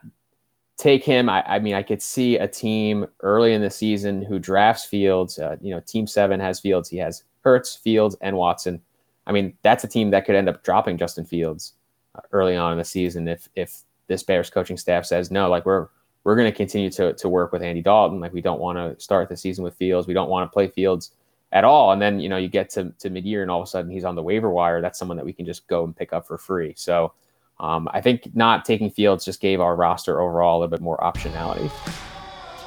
take 0.79 1.03
him. 1.03 1.29
I, 1.29 1.43
I, 1.45 1.59
mean, 1.59 1.75
I 1.75 1.83
could 1.83 2.01
see 2.01 2.37
a 2.37 2.47
team 2.47 3.05
early 3.19 3.53
in 3.53 3.61
the 3.61 3.69
season 3.69 4.21
who 4.21 4.39
drafts 4.39 4.85
Fields. 4.85 5.37
Uh, 5.37 5.57
you 5.61 5.71
know, 5.71 5.81
Team 5.81 6.07
Seven 6.07 6.39
has 6.39 6.61
Fields. 6.61 6.89
He 6.89 6.97
has 6.97 7.23
Hurts, 7.43 7.75
Fields, 7.75 8.15
and 8.21 8.37
Watson. 8.37 8.81
I 9.27 9.33
mean, 9.33 9.53
that's 9.61 9.83
a 9.83 9.87
team 9.87 10.09
that 10.11 10.25
could 10.25 10.35
end 10.35 10.47
up 10.47 10.63
dropping 10.63 10.97
Justin 10.97 11.25
Fields 11.25 11.73
uh, 12.15 12.21
early 12.31 12.55
on 12.55 12.71
in 12.71 12.77
the 12.77 12.85
season 12.85 13.27
if 13.27 13.47
if 13.55 13.81
this 14.07 14.23
Bears 14.23 14.49
coaching 14.49 14.77
staff 14.77 15.05
says 15.05 15.29
no. 15.29 15.49
Like 15.49 15.65
we're 15.65 15.89
we're 16.23 16.35
going 16.35 16.51
to 16.51 16.55
continue 16.55 16.89
to 16.91 17.13
to 17.13 17.29
work 17.29 17.51
with 17.51 17.61
Andy 17.61 17.81
Dalton. 17.81 18.21
Like 18.21 18.33
we 18.33 18.41
don't 18.41 18.61
want 18.61 18.77
to 18.77 19.01
start 19.03 19.27
the 19.27 19.37
season 19.37 19.65
with 19.65 19.75
Fields. 19.75 20.07
We 20.07 20.13
don't 20.13 20.29
want 20.29 20.49
to 20.49 20.53
play 20.53 20.67
Fields 20.69 21.11
at 21.51 21.65
all. 21.65 21.91
And 21.91 22.01
then 22.01 22.21
you 22.21 22.29
know 22.29 22.37
you 22.37 22.47
get 22.47 22.69
to 22.71 22.93
to 22.99 23.09
mid 23.09 23.25
year 23.25 23.41
and 23.41 23.51
all 23.51 23.61
of 23.61 23.67
a 23.67 23.69
sudden 23.69 23.91
he's 23.91 24.05
on 24.05 24.15
the 24.15 24.23
waiver 24.23 24.49
wire. 24.49 24.81
That's 24.81 24.97
someone 24.97 25.17
that 25.17 25.25
we 25.25 25.33
can 25.33 25.45
just 25.45 25.67
go 25.67 25.83
and 25.83 25.95
pick 25.95 26.13
up 26.13 26.25
for 26.25 26.37
free. 26.37 26.73
So 26.77 27.13
um, 27.59 27.87
I 27.93 28.01
think 28.01 28.35
not 28.35 28.65
taking 28.65 28.89
Fields 28.89 29.25
just 29.25 29.41
gave 29.41 29.59
our 29.59 29.75
roster 29.75 30.21
overall 30.21 30.57
a 30.57 30.59
little 30.59 30.69
bit 30.69 30.81
more 30.81 30.97
optionality. 30.97 31.71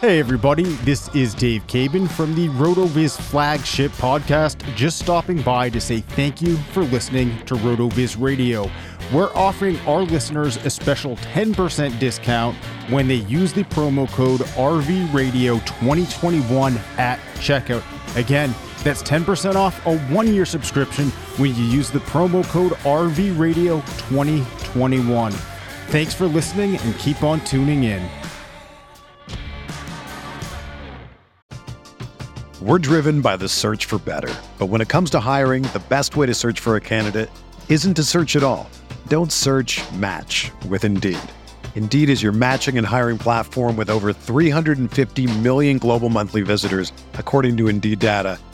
Hey, 0.03 0.19
everybody, 0.19 0.65
this 0.83 1.09
is 1.15 1.33
Dave 1.33 1.65
Caban 1.69 2.11
from 2.11 2.35
the 2.35 2.49
RotoViz 2.49 3.21
flagship 3.21 3.93
podcast. 3.93 4.59
Just 4.75 4.99
stopping 4.99 5.41
by 5.43 5.71
to 5.71 5.81
say 5.81 6.01
thank 6.01 6.43
you 6.43 6.57
for 6.73 6.83
listening 6.83 7.39
to 7.47 7.55
RotoViz 7.55 8.21
Radio. 8.21 8.69
We're 9.13 9.33
offering 9.33 9.79
our 9.81 10.03
listeners 10.03 10.57
a 10.57 10.71
special 10.71 11.15
10% 11.19 12.01
discount 12.01 12.57
when 12.91 13.07
they 13.07 13.15
use 13.15 13.53
the 13.53 13.63
promo 13.63 14.11
code 14.11 14.41
RVRadio2021 14.41 16.99
at 16.99 17.21
checkout. 17.37 17.85
Again, 18.17 18.53
that's 18.83 19.03
10% 19.03 19.55
off 19.55 19.87
a 19.87 19.99
one 20.09 20.27
year 20.29 20.45
subscription 20.45 21.09
when 21.39 21.55
you 21.55 21.65
use 21.65 21.91
the 21.91 22.01
promo 22.01 22.45
code 22.45 22.73
RVRadio2021. 22.73 25.33
Thanks 25.89 26.15
for 26.15 26.27
listening 26.27 26.77
and 26.79 26.99
keep 26.99 27.23
on 27.23 27.41
tuning 27.45 27.85
in. 27.85 28.07
We're 32.61 32.79
driven 32.79 33.21
by 33.21 33.37
the 33.37 33.49
search 33.49 33.87
for 33.87 33.99
better. 33.99 34.33
But 34.59 34.67
when 34.67 34.81
it 34.81 34.89
comes 34.89 35.11
to 35.11 35.21
hiring, 35.21 35.65
the 35.65 35.83
best 35.89 36.17
way 36.17 36.27
to 36.27 36.35
search 36.35 36.61
for 36.61 36.77
a 36.77 36.81
candidate 36.81 37.29
isn't 37.69 37.95
to 37.95 38.05
search 38.05 38.37
at 38.37 38.45
all. 38.45 38.71
Don't 39.09 39.33
search 39.33 39.81
match 39.95 40.53
with 40.69 40.85
Indeed. 40.85 41.19
Indeed 41.75 42.09
is 42.09 42.23
your 42.23 42.33
matching 42.33 42.79
and 42.79 42.87
hiring 42.87 43.19
platform 43.19 43.77
with 43.77 43.91
over 43.91 44.13
350 44.13 45.39
million 45.39 45.79
global 45.79 46.09
monthly 46.09 46.43
visitors, 46.43 46.93
according 47.15 47.57
to 47.57 47.67
Indeed 47.69 47.99
data 47.99 48.39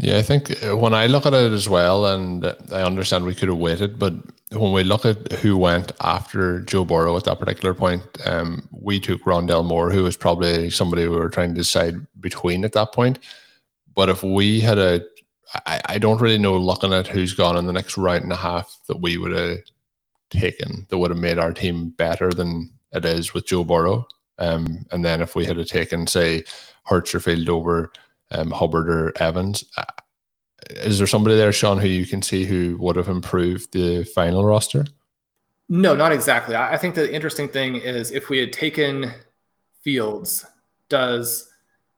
Yeah, 0.00 0.16
I 0.16 0.22
think 0.22 0.62
uh, 0.64 0.76
when 0.76 0.94
I 0.94 1.08
look 1.08 1.26
at 1.26 1.34
it 1.34 1.52
as 1.52 1.68
well, 1.68 2.06
and 2.06 2.44
I 2.72 2.82
understand 2.82 3.24
we 3.24 3.34
could 3.34 3.48
have 3.48 3.58
waited, 3.58 3.98
but 3.98 4.14
when 4.50 4.72
we 4.72 4.84
look 4.84 5.04
at 5.04 5.32
who 5.32 5.56
went 5.56 5.90
after 6.00 6.60
Joe 6.60 6.84
Burrow 6.84 7.16
at 7.16 7.24
that 7.24 7.40
particular 7.40 7.74
point, 7.74 8.02
um, 8.24 8.68
we 8.70 9.00
took 9.00 9.22
Rondale 9.22 9.64
Moore, 9.64 9.90
who 9.90 10.04
was 10.04 10.16
probably 10.16 10.70
somebody 10.70 11.08
we 11.08 11.16
were 11.16 11.28
trying 11.28 11.50
to 11.50 11.60
decide 11.60 11.96
between 12.20 12.64
at 12.64 12.72
that 12.72 12.92
point. 12.92 13.18
But 13.94 14.08
if 14.08 14.22
we 14.22 14.60
had 14.60 14.78
a, 14.78 15.04
I, 15.66 15.80
I 15.86 15.98
don't 15.98 16.20
really 16.20 16.38
know 16.38 16.56
looking 16.56 16.92
at 16.92 17.08
who's 17.08 17.34
gone 17.34 17.56
in 17.56 17.66
the 17.66 17.72
next 17.72 17.98
round 17.98 18.22
and 18.22 18.32
a 18.32 18.36
half 18.36 18.78
that 18.86 19.00
we 19.00 19.18
would 19.18 19.32
have 19.32 19.58
taken 20.30 20.86
that 20.88 20.98
would 20.98 21.10
have 21.10 21.18
made 21.18 21.38
our 21.38 21.52
team 21.52 21.90
better 21.90 22.32
than 22.32 22.70
it 22.92 23.04
is 23.04 23.34
with 23.34 23.46
Joe 23.46 23.64
Burrow. 23.64 24.06
Um, 24.38 24.86
and 24.92 25.04
then 25.04 25.20
if 25.20 25.34
we 25.34 25.44
had 25.44 25.66
taken, 25.66 26.06
say, 26.06 26.44
Hertzerfield 26.88 27.48
over 27.48 27.92
um, 28.30 28.50
Hubbard 28.50 28.88
or 28.88 29.12
Evans. 29.22 29.64
Uh, 29.76 29.84
is 30.70 30.98
there 30.98 31.06
somebody 31.06 31.36
there, 31.36 31.52
Shawn, 31.52 31.78
who 31.78 31.88
you 31.88 32.06
can 32.06 32.22
see 32.22 32.44
who 32.44 32.76
would 32.78 32.96
have 32.96 33.08
improved 33.08 33.72
the 33.72 34.04
final 34.04 34.44
roster? 34.44 34.84
No, 35.68 35.94
not 35.94 36.12
exactly. 36.12 36.56
I 36.56 36.76
think 36.76 36.94
the 36.94 37.12
interesting 37.12 37.48
thing 37.48 37.76
is 37.76 38.10
if 38.10 38.28
we 38.28 38.38
had 38.38 38.52
taken 38.52 39.12
Fields, 39.82 40.44
does 40.88 41.50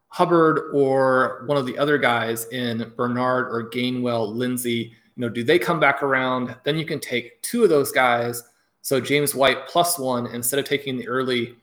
Hubbard 0.09 0.71
or 0.73 1.45
one 1.47 1.57
of 1.57 1.67
the 1.67 1.79
other 1.79 1.97
guys 1.97 2.47
in 2.47 2.93
Bernard 2.97 3.47
or 3.47 3.71
Gainwell, 3.71 4.35
Lindsay, 4.35 4.93
you 5.17 5.21
know, 5.21 5.29
do 5.29 5.45
they 5.45 5.59
come 5.59 5.79
back 5.79 6.03
around? 6.03 6.57
Then 6.65 6.79
you 6.79 6.85
can 6.85 6.99
take 6.99 7.41
two 7.43 7.63
of 7.63 7.69
those 7.69 7.93
guys. 7.93 8.43
So 8.83 9.01
James 9.01 9.35
White 9.35 9.69
plus 9.69 9.99
one 9.99 10.27
instead 10.27 10.59
of 10.59 10.65
taking 10.65 10.97
the 10.97 11.07
early 11.07 11.57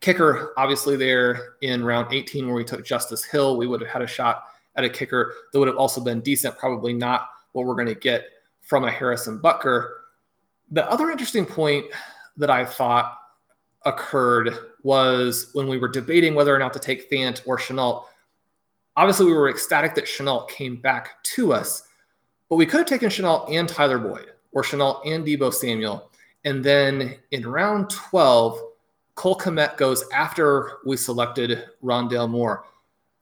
kicker, 0.00 0.52
obviously, 0.56 0.96
there 0.96 1.54
in 1.62 1.84
round 1.84 2.12
18 2.12 2.46
where 2.46 2.54
we 2.54 2.64
took 2.64 2.84
Justice 2.84 3.24
Hill, 3.24 3.56
we 3.56 3.66
would 3.66 3.80
have 3.80 3.90
had 3.90 4.02
a 4.02 4.06
shot 4.06 4.44
at 4.76 4.84
a 4.84 4.88
kicker 4.88 5.34
that 5.52 5.58
would 5.58 5.68
have 5.68 5.76
also 5.76 6.00
been 6.00 6.20
decent. 6.20 6.56
Probably 6.58 6.92
not 6.92 7.28
what 7.52 7.66
we're 7.66 7.74
going 7.74 7.88
to 7.88 7.94
get 7.94 8.24
from 8.62 8.84
a 8.84 8.90
Harrison 8.90 9.38
Butker. 9.38 9.88
The 10.70 10.88
other 10.90 11.10
interesting 11.10 11.46
point 11.46 11.86
that 12.36 12.50
I 12.50 12.64
thought 12.64 13.18
occurred 13.84 14.54
was 14.82 15.50
when 15.54 15.68
we 15.68 15.78
were 15.78 15.88
debating 15.88 16.34
whether 16.34 16.54
or 16.54 16.58
not 16.58 16.72
to 16.74 16.78
take 16.78 17.10
Fant 17.10 17.42
or 17.46 17.58
Shenault. 17.58 18.04
Obviously, 18.96 19.26
we 19.26 19.32
were 19.32 19.48
ecstatic 19.48 19.94
that 19.94 20.04
Shenault 20.04 20.48
came 20.48 20.76
back 20.76 21.22
to 21.22 21.52
us, 21.52 21.84
but 22.48 22.56
we 22.56 22.66
could 22.66 22.78
have 22.78 22.86
taken 22.86 23.08
Shenault 23.08 23.52
and 23.52 23.68
Tyler 23.68 23.98
Boyd 23.98 24.32
or 24.52 24.62
Shenault 24.62 25.06
and 25.06 25.24
Deebo 25.24 25.52
Samuel. 25.52 26.10
And 26.44 26.64
then 26.64 27.16
in 27.30 27.46
round 27.46 27.90
12, 27.90 28.60
Cole 29.18 29.36
Kmet 29.36 29.76
goes 29.76 30.04
after 30.14 30.78
we 30.86 30.96
selected 30.96 31.64
Rondale 31.82 32.30
Moore. 32.30 32.64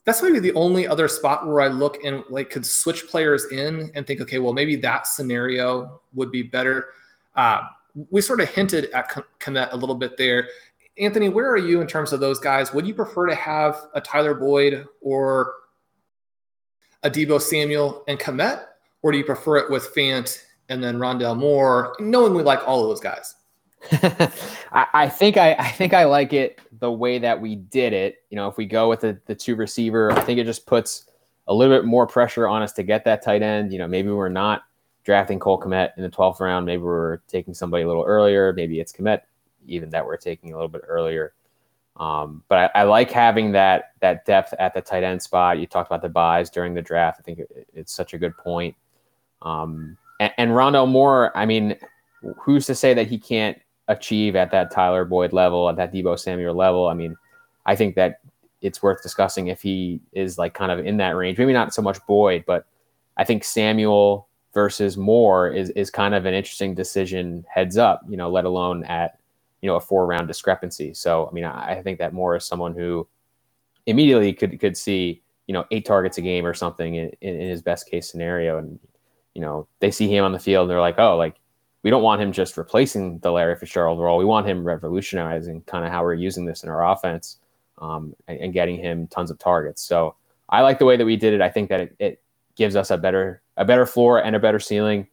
That's 0.05 0.23
maybe 0.23 0.41
the 0.41 0.53
only 0.53 0.87
other 0.87 1.09
spot 1.09 1.47
where 1.47 1.63
I 1.63 1.69
look 1.69 2.05
and 2.05 2.23
like 2.29 2.51
could 2.51 2.67
switch 2.67 3.09
players 3.09 3.47
in 3.51 3.91
and 3.95 4.07
think, 4.07 4.21
okay, 4.21 4.39
well, 4.39 4.53
maybe 4.53 4.77
that 4.77 5.07
scenario 5.07 6.03
would 6.13 6.31
be 6.31 6.43
better. 6.43 6.89
Uh, 7.35 7.63
we 8.11 8.21
sort 8.21 8.43
of 8.43 8.51
hinted 8.51 8.91
at 8.91 9.09
Kmet 9.41 9.73
a 9.73 9.77
little 9.77 9.95
bit 9.95 10.19
there. 10.19 10.49
Anthony, 10.99 11.31
where 11.31 11.49
are 11.49 11.57
you 11.57 11.81
in 11.81 11.87
terms 11.87 12.13
of 12.13 12.21
those 12.21 12.39
guys? 12.39 12.75
Would 12.75 12.87
you 12.87 12.93
prefer 12.93 13.27
to 13.29 13.35
have 13.35 13.87
a 13.95 14.01
Tyler 14.03 14.35
Boyd 14.35 14.87
or 15.01 15.55
a 17.05 17.11
Deebo 17.11 17.41
Samuel 17.41 18.05
and 18.07 18.21
Kmet, 18.21 18.67
or 19.01 19.13
do 19.13 19.19
you 19.19 19.25
prefer 19.25 19.57
it 19.57 19.71
with 19.71 19.95
Fant 19.95 20.43
and 20.69 20.85
then 20.85 20.99
Rondale 20.99 21.39
Moore, 21.39 21.97
knowing 22.01 22.35
we 22.35 22.43
like 22.43 22.61
all 22.69 22.83
of 22.83 22.91
those 22.91 23.01
guys? 23.01 23.36
I, 23.93 24.87
I, 24.93 25.09
think 25.09 25.37
I, 25.37 25.55
I 25.55 25.69
think 25.69 25.95
I 25.95 26.05
like 26.05 26.33
it 26.33 26.59
the 26.81 26.91
way 26.91 27.19
that 27.19 27.41
we 27.41 27.57
did 27.57 27.93
it. 27.93 28.25
You 28.31 28.37
know, 28.37 28.49
if 28.49 28.57
we 28.57 28.67
go 28.67 28.89
with 28.89 29.01
the, 29.01 29.19
the 29.27 29.35
two 29.35 29.57
receiver, 29.57 30.12
I 30.12 30.21
think 30.21 30.39
it 30.39 30.45
just 30.45 30.67
puts 30.67 31.07
a 31.49 31.55
little 31.55 31.77
bit 31.77 31.85
more 31.85 32.07
pressure 32.07 32.49
on 32.49 32.62
us 32.62 32.73
to 32.75 32.83
get 32.83 33.05
that 33.05 33.23
tight 33.23 33.43
end. 33.43 33.73
You 33.73 33.79
know, 33.79 33.87
maybe 33.87 34.11
we're 34.11 34.29
not 34.29 34.62
drafting 35.05 35.39
Cole 35.39 35.61
Kmet 35.61 35.93
in 35.97 36.03
the 36.03 36.11
12th 36.11 36.41
round. 36.41 36.67
Maybe 36.67 36.83
we're 36.83 37.19
taking 37.29 37.55
somebody 37.55 37.85
a 37.85 37.87
little 37.87 38.05
earlier. 38.05 38.53
Maybe 38.53 38.81
it's 38.81 38.93
Kmet 38.93 39.21
even 39.67 39.91
that 39.91 40.05
we're 40.05 40.17
taking 40.17 40.53
a 40.53 40.57
little 40.57 40.69
bit 40.69 40.83
earlier. 40.87 41.33
Um, 41.97 42.43
but 42.49 42.71
I, 42.75 42.81
I, 42.81 42.83
like 42.83 43.11
having 43.11 43.53
that 43.53 43.93
that 44.01 44.27
depth 44.27 44.53
at 44.59 44.75
the 44.75 44.83
tight 44.83 45.03
end 45.03 45.23
spot. 45.23 45.59
You 45.59 45.67
talked 45.67 45.89
about 45.89 46.03
the 46.03 46.11
byes 46.11 46.51
during 46.51 46.75
the 46.75 46.83
draft. 46.83 47.19
I 47.21 47.23
think 47.23 47.39
it, 47.39 47.69
it's 47.73 47.93
such 47.93 48.12
a 48.12 48.19
good 48.19 48.37
point. 48.37 48.77
Um, 49.41 49.97
and, 50.21 50.33
and 50.37 50.51
Rondale 50.51 50.89
Moore, 50.89 51.35
I 51.35 51.47
mean, 51.47 51.75
who's 52.39 52.67
to 52.67 52.75
say 52.75 52.93
that 52.93 53.07
he 53.07 53.19
can't 53.19 53.59
achieve 53.88 54.37
at 54.37 54.51
that 54.51 54.70
Tyler 54.70 55.05
Boyd 55.05 55.33
level, 55.33 55.68
at 55.68 55.77
that 55.77 55.92
Deebo 55.92 56.18
Samuel 56.18 56.55
level? 56.55 56.88
I 56.88 56.94
mean, 56.94 57.16
I 57.66 57.77
think 57.77 57.94
that 57.96 58.20
it's 58.62 58.83
worth 58.83 59.03
discussing 59.03 59.49
if 59.49 59.62
he 59.62 60.01
is 60.12 60.38
like 60.38 60.55
kind 60.55 60.72
of 60.72 60.85
in 60.85 60.96
that 60.99 61.16
range. 61.16 61.38
Maybe 61.38 61.53
not 61.53 61.75
so 61.75 61.83
much 61.83 61.99
Boyd, 62.07 62.44
but 62.46 62.66
I 63.16 63.25
think 63.25 63.44
Samuel 63.44 64.29
versus 64.55 64.96
Moore 64.96 65.49
is 65.49 65.70
is 65.70 65.90
kind 65.90 66.14
of 66.14 66.25
an 66.27 66.35
interesting 66.35 66.75
decision 66.75 67.44
heads 67.49 67.77
up, 67.77 68.03
you 68.09 68.16
know, 68.16 68.31
let 68.31 68.44
alone 68.44 68.85
at 68.85 69.18
you 69.61 69.68
know 69.68 69.77
a 69.77 69.81
four 69.81 70.07
round 70.07 70.29
discrepancy. 70.29 70.94
So 70.94 71.29
I 71.29 71.33
mean, 71.33 71.44
I, 71.44 71.79
I 71.79 71.83
think 71.83 71.99
that 71.99 72.12
Moore 72.12 72.37
is 72.37 72.44
someone 72.44 72.75
who 72.75 73.07
immediately 73.87 74.33
could 74.33 74.59
could 74.61 74.77
see 74.77 75.22
you 75.46 75.53
know 75.53 75.64
eight 75.70 75.85
targets 75.85 76.18
a 76.18 76.22
game 76.22 76.44
or 76.44 76.55
something 76.55 76.94
in, 76.94 77.11
in, 77.20 77.49
his 77.49 77.62
best 77.62 77.88
case 77.90 78.11
scenario, 78.11 78.59
and 78.59 78.79
you 79.35 79.40
know 79.40 79.66
they 79.81 79.90
see 79.90 80.09
him 80.09 80.25
on 80.25 80.33
the 80.33 80.38
field 80.38 80.62
and 80.62 80.70
they're 80.70 80.81
like, 80.81 80.99
oh, 80.99 81.16
like 81.16 81.37
we 81.83 81.91
don't 81.91 82.03
want 82.03 82.21
him 82.21 82.33
just 82.33 82.57
replacing 82.57 83.19
the 83.21 83.31
Larry 83.31 83.57
Fitzgerald 83.57 84.01
role. 84.01 84.19
We 84.19 84.25
want 84.25 84.47
him 84.47 84.65
revolutionizing 84.65 85.62
kind 85.62 85.85
of 85.85 85.93
how 85.93 86.03
we're 86.03 86.15
using 86.15 86.45
this 86.45 86.65
in 86.65 86.69
our 86.69 86.91
offense 86.91 87.39
um, 87.79 88.15
and, 88.27 88.41
and, 88.41 88.53
getting 88.53 88.77
him 88.77 89.07
tons 89.07 89.31
of 89.31 89.39
targets. 89.39 89.83
So 89.83 90.15
I 90.49 90.62
like 90.62 90.79
the 90.79 90.85
way 90.85 90.97
that 90.97 91.05
we 91.05 91.17
did 91.17 91.35
it. 91.35 91.41
I 91.41 91.51
think 91.51 91.69
that 91.69 91.81
it, 91.81 91.97
it 91.99 92.23
gives 92.57 92.75
us 92.75 92.91
a 92.91 92.97
better 92.97 93.43
a 93.57 93.65
better 93.65 93.87
floor 93.87 94.23
and 94.23 94.35
a 94.35 94.41
better 94.41 94.59
ceiling, 94.59 95.07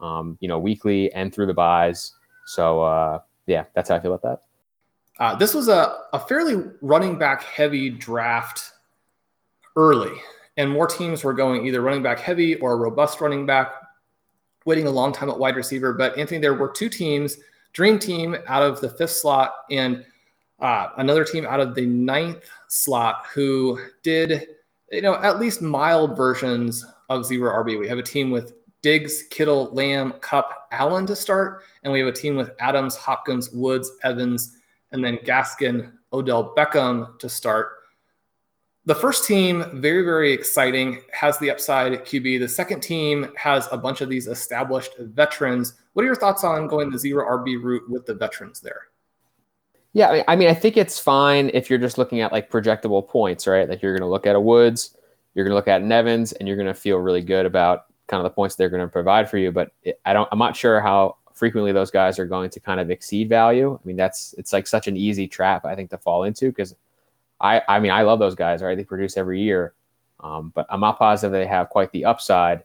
um, 0.00 0.36
you 0.40 0.48
know, 0.48 0.58
weekly 0.58 1.12
and 1.12 1.32
through 1.32 1.46
the 1.46 1.54
byes. 1.54 2.12
So 2.46 2.82
uh, 2.82 3.20
yeah, 3.46 3.64
that's 3.74 3.88
how 3.88 3.96
I 3.96 4.00
feel 4.00 4.12
about 4.12 4.22
that. 4.22 5.22
Uh, 5.22 5.34
this 5.34 5.54
was 5.54 5.68
a, 5.68 5.96
a 6.12 6.20
fairly 6.20 6.62
running 6.80 7.18
back 7.18 7.42
heavy 7.42 7.90
draft 7.90 8.72
early, 9.76 10.12
and 10.56 10.70
more 10.70 10.86
teams 10.86 11.24
were 11.24 11.32
going 11.32 11.66
either 11.66 11.80
running 11.80 12.02
back 12.02 12.20
heavy 12.20 12.54
or 12.56 12.72
a 12.72 12.76
robust 12.76 13.20
running 13.20 13.44
back, 13.44 13.72
waiting 14.68 14.86
a 14.86 14.90
long 14.90 15.12
time 15.12 15.30
at 15.30 15.38
wide 15.38 15.56
receiver. 15.56 15.92
But 15.92 16.16
Anthony, 16.16 16.40
there 16.40 16.54
were 16.54 16.68
two 16.68 16.88
teams, 16.88 17.38
Dream 17.72 17.98
Team 17.98 18.36
out 18.46 18.62
of 18.62 18.80
the 18.80 18.90
fifth 18.90 19.12
slot 19.12 19.54
and 19.70 20.04
uh, 20.60 20.90
another 20.98 21.24
team 21.24 21.46
out 21.46 21.60
of 21.60 21.74
the 21.74 21.86
ninth 21.86 22.44
slot 22.68 23.24
who 23.32 23.80
did 24.02 24.46
you 24.90 25.02
know, 25.02 25.16
at 25.16 25.38
least 25.38 25.60
mild 25.60 26.16
versions 26.16 26.84
of 27.08 27.24
zero 27.24 27.52
RB. 27.62 27.78
We 27.78 27.88
have 27.88 27.98
a 27.98 28.02
team 28.02 28.30
with 28.30 28.54
Diggs, 28.82 29.24
Kittle, 29.30 29.70
Lamb, 29.72 30.12
Kupp, 30.20 30.68
Allen 30.70 31.06
to 31.06 31.16
start, 31.16 31.62
and 31.82 31.92
we 31.92 31.98
have 31.98 32.08
a 32.08 32.12
team 32.12 32.36
with 32.36 32.50
Adams, 32.60 32.96
Hopkins, 32.96 33.50
Woods, 33.50 33.90
Evans, 34.04 34.56
and 34.92 35.04
then 35.04 35.18
Gaskin, 35.18 35.92
Odell 36.12 36.54
Beckham 36.56 37.18
to 37.18 37.28
start. 37.28 37.77
The 38.88 38.94
first 38.94 39.26
team, 39.26 39.66
very, 39.82 40.02
very 40.02 40.32
exciting, 40.32 41.02
has 41.12 41.36
the 41.36 41.50
upside 41.50 41.92
QB. 42.06 42.40
The 42.40 42.48
second 42.48 42.80
team 42.80 43.30
has 43.36 43.68
a 43.70 43.76
bunch 43.76 44.00
of 44.00 44.08
these 44.08 44.26
established 44.26 44.96
veterans. 44.96 45.74
What 45.92 46.04
are 46.04 46.06
your 46.06 46.16
thoughts 46.16 46.42
on 46.42 46.68
going 46.68 46.90
the 46.90 46.98
zero 46.98 47.22
RB 47.26 47.62
route 47.62 47.82
with 47.90 48.06
the 48.06 48.14
veterans 48.14 48.60
there? 48.60 48.84
Yeah, 49.92 50.22
I 50.26 50.36
mean, 50.36 50.48
I 50.48 50.54
think 50.54 50.78
it's 50.78 50.98
fine 50.98 51.50
if 51.52 51.68
you're 51.68 51.78
just 51.78 51.98
looking 51.98 52.22
at 52.22 52.32
like 52.32 52.50
projectable 52.50 53.06
points, 53.06 53.46
right? 53.46 53.68
Like 53.68 53.82
you're 53.82 53.92
going 53.92 54.08
to 54.08 54.10
look 54.10 54.26
at 54.26 54.34
a 54.34 54.40
Woods, 54.40 54.96
you're 55.34 55.44
going 55.44 55.52
to 55.52 55.56
look 55.56 55.68
at 55.68 55.82
Nevins, 55.82 56.32
and 56.32 56.48
you're 56.48 56.56
going 56.56 56.66
to 56.66 56.72
feel 56.72 56.96
really 56.96 57.20
good 57.20 57.44
about 57.44 57.92
kind 58.06 58.24
of 58.24 58.24
the 58.24 58.34
points 58.34 58.54
they're 58.54 58.70
going 58.70 58.80
to 58.80 58.88
provide 58.88 59.28
for 59.28 59.36
you. 59.36 59.52
But 59.52 59.70
I 60.06 60.14
don't, 60.14 60.30
I'm 60.32 60.38
not 60.38 60.56
sure 60.56 60.80
how 60.80 61.18
frequently 61.34 61.72
those 61.72 61.90
guys 61.90 62.18
are 62.18 62.24
going 62.24 62.48
to 62.48 62.60
kind 62.60 62.80
of 62.80 62.90
exceed 62.90 63.28
value. 63.28 63.78
I 63.78 63.86
mean, 63.86 63.96
that's 63.96 64.34
it's 64.38 64.54
like 64.54 64.66
such 64.66 64.88
an 64.88 64.96
easy 64.96 65.28
trap 65.28 65.66
I 65.66 65.74
think 65.74 65.90
to 65.90 65.98
fall 65.98 66.24
into 66.24 66.46
because 66.46 66.74
I, 67.40 67.62
I 67.68 67.80
mean, 67.80 67.90
I 67.90 68.02
love 68.02 68.18
those 68.18 68.34
guys, 68.34 68.62
right? 68.62 68.76
They 68.76 68.84
produce 68.84 69.16
every 69.16 69.40
year, 69.40 69.74
um, 70.20 70.52
but 70.54 70.66
I'm 70.70 70.80
not 70.80 70.98
positive 70.98 71.32
they 71.32 71.46
have 71.46 71.68
quite 71.68 71.92
the 71.92 72.04
upside. 72.04 72.64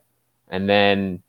And 0.49 0.67
then 0.67 1.21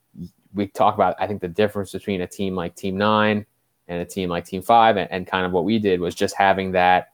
we 0.53 0.67
talk 0.67 0.95
about, 0.95 1.15
I 1.19 1.27
think 1.27 1.41
the 1.41 1.47
difference 1.47 1.91
between 1.91 2.21
a 2.21 2.27
team 2.27 2.55
like 2.55 2.75
Team 2.75 2.97
Nine 2.97 3.45
and 3.87 4.01
a 4.01 4.05
team 4.05 4.29
like 4.29 4.45
Team 4.45 4.61
Five, 4.61 4.97
and, 4.97 5.11
and 5.11 5.27
kind 5.27 5.45
of 5.45 5.51
what 5.51 5.63
we 5.63 5.77
did 5.77 5.99
was 5.99 6.15
just 6.15 6.35
having 6.35 6.71
that, 6.71 7.13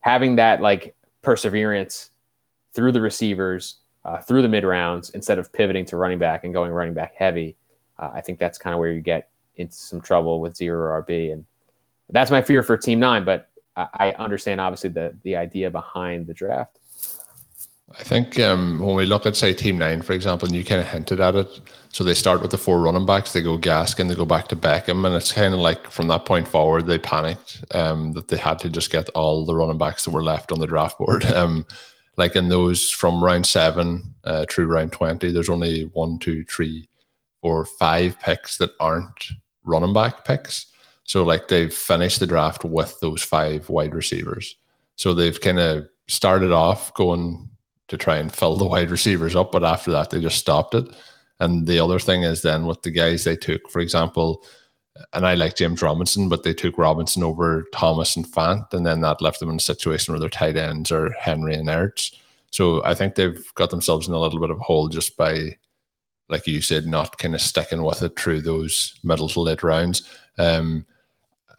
having 0.00 0.36
that 0.36 0.60
like 0.60 0.96
perseverance 1.22 2.10
through 2.72 2.92
the 2.92 3.00
receivers, 3.00 3.76
uh, 4.04 4.18
through 4.18 4.42
the 4.42 4.48
mid 4.48 4.64
rounds, 4.64 5.10
instead 5.10 5.38
of 5.38 5.52
pivoting 5.52 5.84
to 5.86 5.96
running 5.96 6.18
back 6.18 6.44
and 6.44 6.52
going 6.52 6.72
running 6.72 6.94
back 6.94 7.14
heavy. 7.14 7.56
Uh, 7.98 8.10
I 8.12 8.20
think 8.20 8.38
that's 8.38 8.58
kind 8.58 8.74
of 8.74 8.80
where 8.80 8.90
you 8.90 9.00
get 9.00 9.28
into 9.56 9.74
some 9.74 10.00
trouble 10.00 10.40
with 10.40 10.56
zero 10.56 11.02
RB, 11.02 11.32
and 11.32 11.44
that's 12.10 12.30
my 12.30 12.42
fear 12.42 12.62
for 12.62 12.76
Team 12.76 12.98
Nine. 12.98 13.24
But 13.24 13.48
I, 13.76 14.12
understand 14.18 14.60
obviously 14.60 14.90
the 14.90 15.16
the 15.22 15.36
idea 15.36 15.70
behind 15.70 16.26
the 16.26 16.34
draft. 16.34 16.78
I 17.98 18.02
think 18.02 18.40
um, 18.40 18.80
when 18.80 18.96
we 18.96 19.06
look 19.06 19.26
at 19.26 19.36
say 19.36 19.54
Team 19.54 19.78
Nine, 19.78 20.02
for 20.02 20.12
example, 20.12 20.46
and 20.46 20.56
you 20.56 20.64
kind 20.64 20.80
of 20.80 20.88
hinted 20.88 21.20
at 21.20 21.36
it. 21.36 21.60
So 21.90 22.02
they 22.02 22.14
start 22.14 22.42
with 22.42 22.50
the 22.50 22.58
four 22.58 22.80
running 22.80 23.06
backs. 23.06 23.32
They 23.32 23.42
go 23.42 23.56
Gaskin, 23.56 24.08
they 24.08 24.14
go 24.14 24.24
back 24.24 24.48
to 24.48 24.56
Beckham, 24.56 25.06
and 25.06 25.14
it's 25.14 25.32
kind 25.32 25.54
of 25.54 25.60
like 25.60 25.90
from 25.90 26.08
that 26.08 26.24
point 26.24 26.48
forward, 26.48 26.86
they 26.86 26.98
panicked 26.98 27.64
um, 27.72 28.12
that 28.12 28.28
they 28.28 28.36
had 28.36 28.58
to 28.60 28.68
just 28.68 28.90
get 28.90 29.08
all 29.10 29.44
the 29.44 29.54
running 29.54 29.78
backs 29.78 30.04
that 30.04 30.10
were 30.10 30.22
left 30.22 30.50
on 30.52 30.58
the 30.58 30.66
draft 30.66 30.98
board. 30.98 31.24
Um, 31.36 31.66
like 32.18 32.34
in 32.34 32.48
those 32.48 32.90
from 32.90 33.22
round 33.22 33.44
seven 33.44 34.14
uh, 34.24 34.46
through 34.48 34.68
round 34.68 34.90
twenty, 34.90 35.30
there's 35.30 35.50
only 35.50 35.82
one, 35.92 36.18
two, 36.18 36.44
three, 36.44 36.88
four, 37.42 37.66
five 37.66 38.18
picks 38.20 38.56
that 38.56 38.70
aren't 38.80 39.32
running 39.64 39.92
back 39.92 40.24
picks. 40.24 40.66
So 41.06 41.24
like 41.24 41.48
they've 41.48 41.72
finished 41.72 42.20
the 42.20 42.26
draft 42.26 42.64
with 42.64 42.98
those 43.00 43.22
five 43.22 43.68
wide 43.68 43.94
receivers. 43.94 44.56
So 44.96 45.14
they've 45.14 45.40
kind 45.40 45.58
of 45.58 45.88
started 46.08 46.52
off 46.52 46.92
going 46.94 47.48
to 47.88 47.96
try 47.96 48.16
and 48.16 48.34
fill 48.34 48.56
the 48.56 48.64
wide 48.68 48.90
receivers 48.90 49.34
up. 49.34 49.52
But 49.52 49.64
after 49.64 49.90
that, 49.92 50.10
they 50.10 50.20
just 50.20 50.38
stopped 50.38 50.74
it. 50.74 50.84
And 51.38 51.66
the 51.66 51.78
other 51.78 51.98
thing 51.98 52.22
is 52.22 52.42
then 52.42 52.66
with 52.66 52.82
the 52.82 52.90
guys 52.90 53.24
they 53.24 53.36
took, 53.36 53.70
for 53.70 53.80
example, 53.80 54.44
and 55.12 55.26
I 55.26 55.34
like 55.34 55.56
James 55.56 55.82
Robinson, 55.82 56.28
but 56.28 56.42
they 56.42 56.54
took 56.54 56.78
Robinson 56.78 57.22
over 57.22 57.66
Thomas 57.72 58.16
and 58.16 58.26
Fant, 58.26 58.72
and 58.72 58.86
then 58.86 59.00
that 59.02 59.20
left 59.20 59.40
them 59.40 59.50
in 59.50 59.56
a 59.56 59.60
situation 59.60 60.12
where 60.12 60.20
their 60.20 60.28
tight 60.28 60.56
ends 60.56 60.90
are 60.90 61.10
Henry 61.12 61.54
and 61.54 61.68
Ertz. 61.68 62.14
So 62.50 62.82
I 62.84 62.94
think 62.94 63.14
they've 63.14 63.44
got 63.54 63.70
themselves 63.70 64.08
in 64.08 64.14
a 64.14 64.18
little 64.18 64.40
bit 64.40 64.50
of 64.50 64.58
a 64.58 64.62
hole 64.62 64.88
just 64.88 65.16
by, 65.16 65.56
like 66.28 66.46
you 66.46 66.62
said, 66.62 66.86
not 66.86 67.18
kind 67.18 67.34
of 67.34 67.42
sticking 67.42 67.82
with 67.82 68.02
it 68.02 68.18
through 68.18 68.42
those 68.42 68.98
middle 69.02 69.28
to 69.28 69.40
late 69.40 69.62
rounds. 69.62 70.08
Um, 70.38 70.86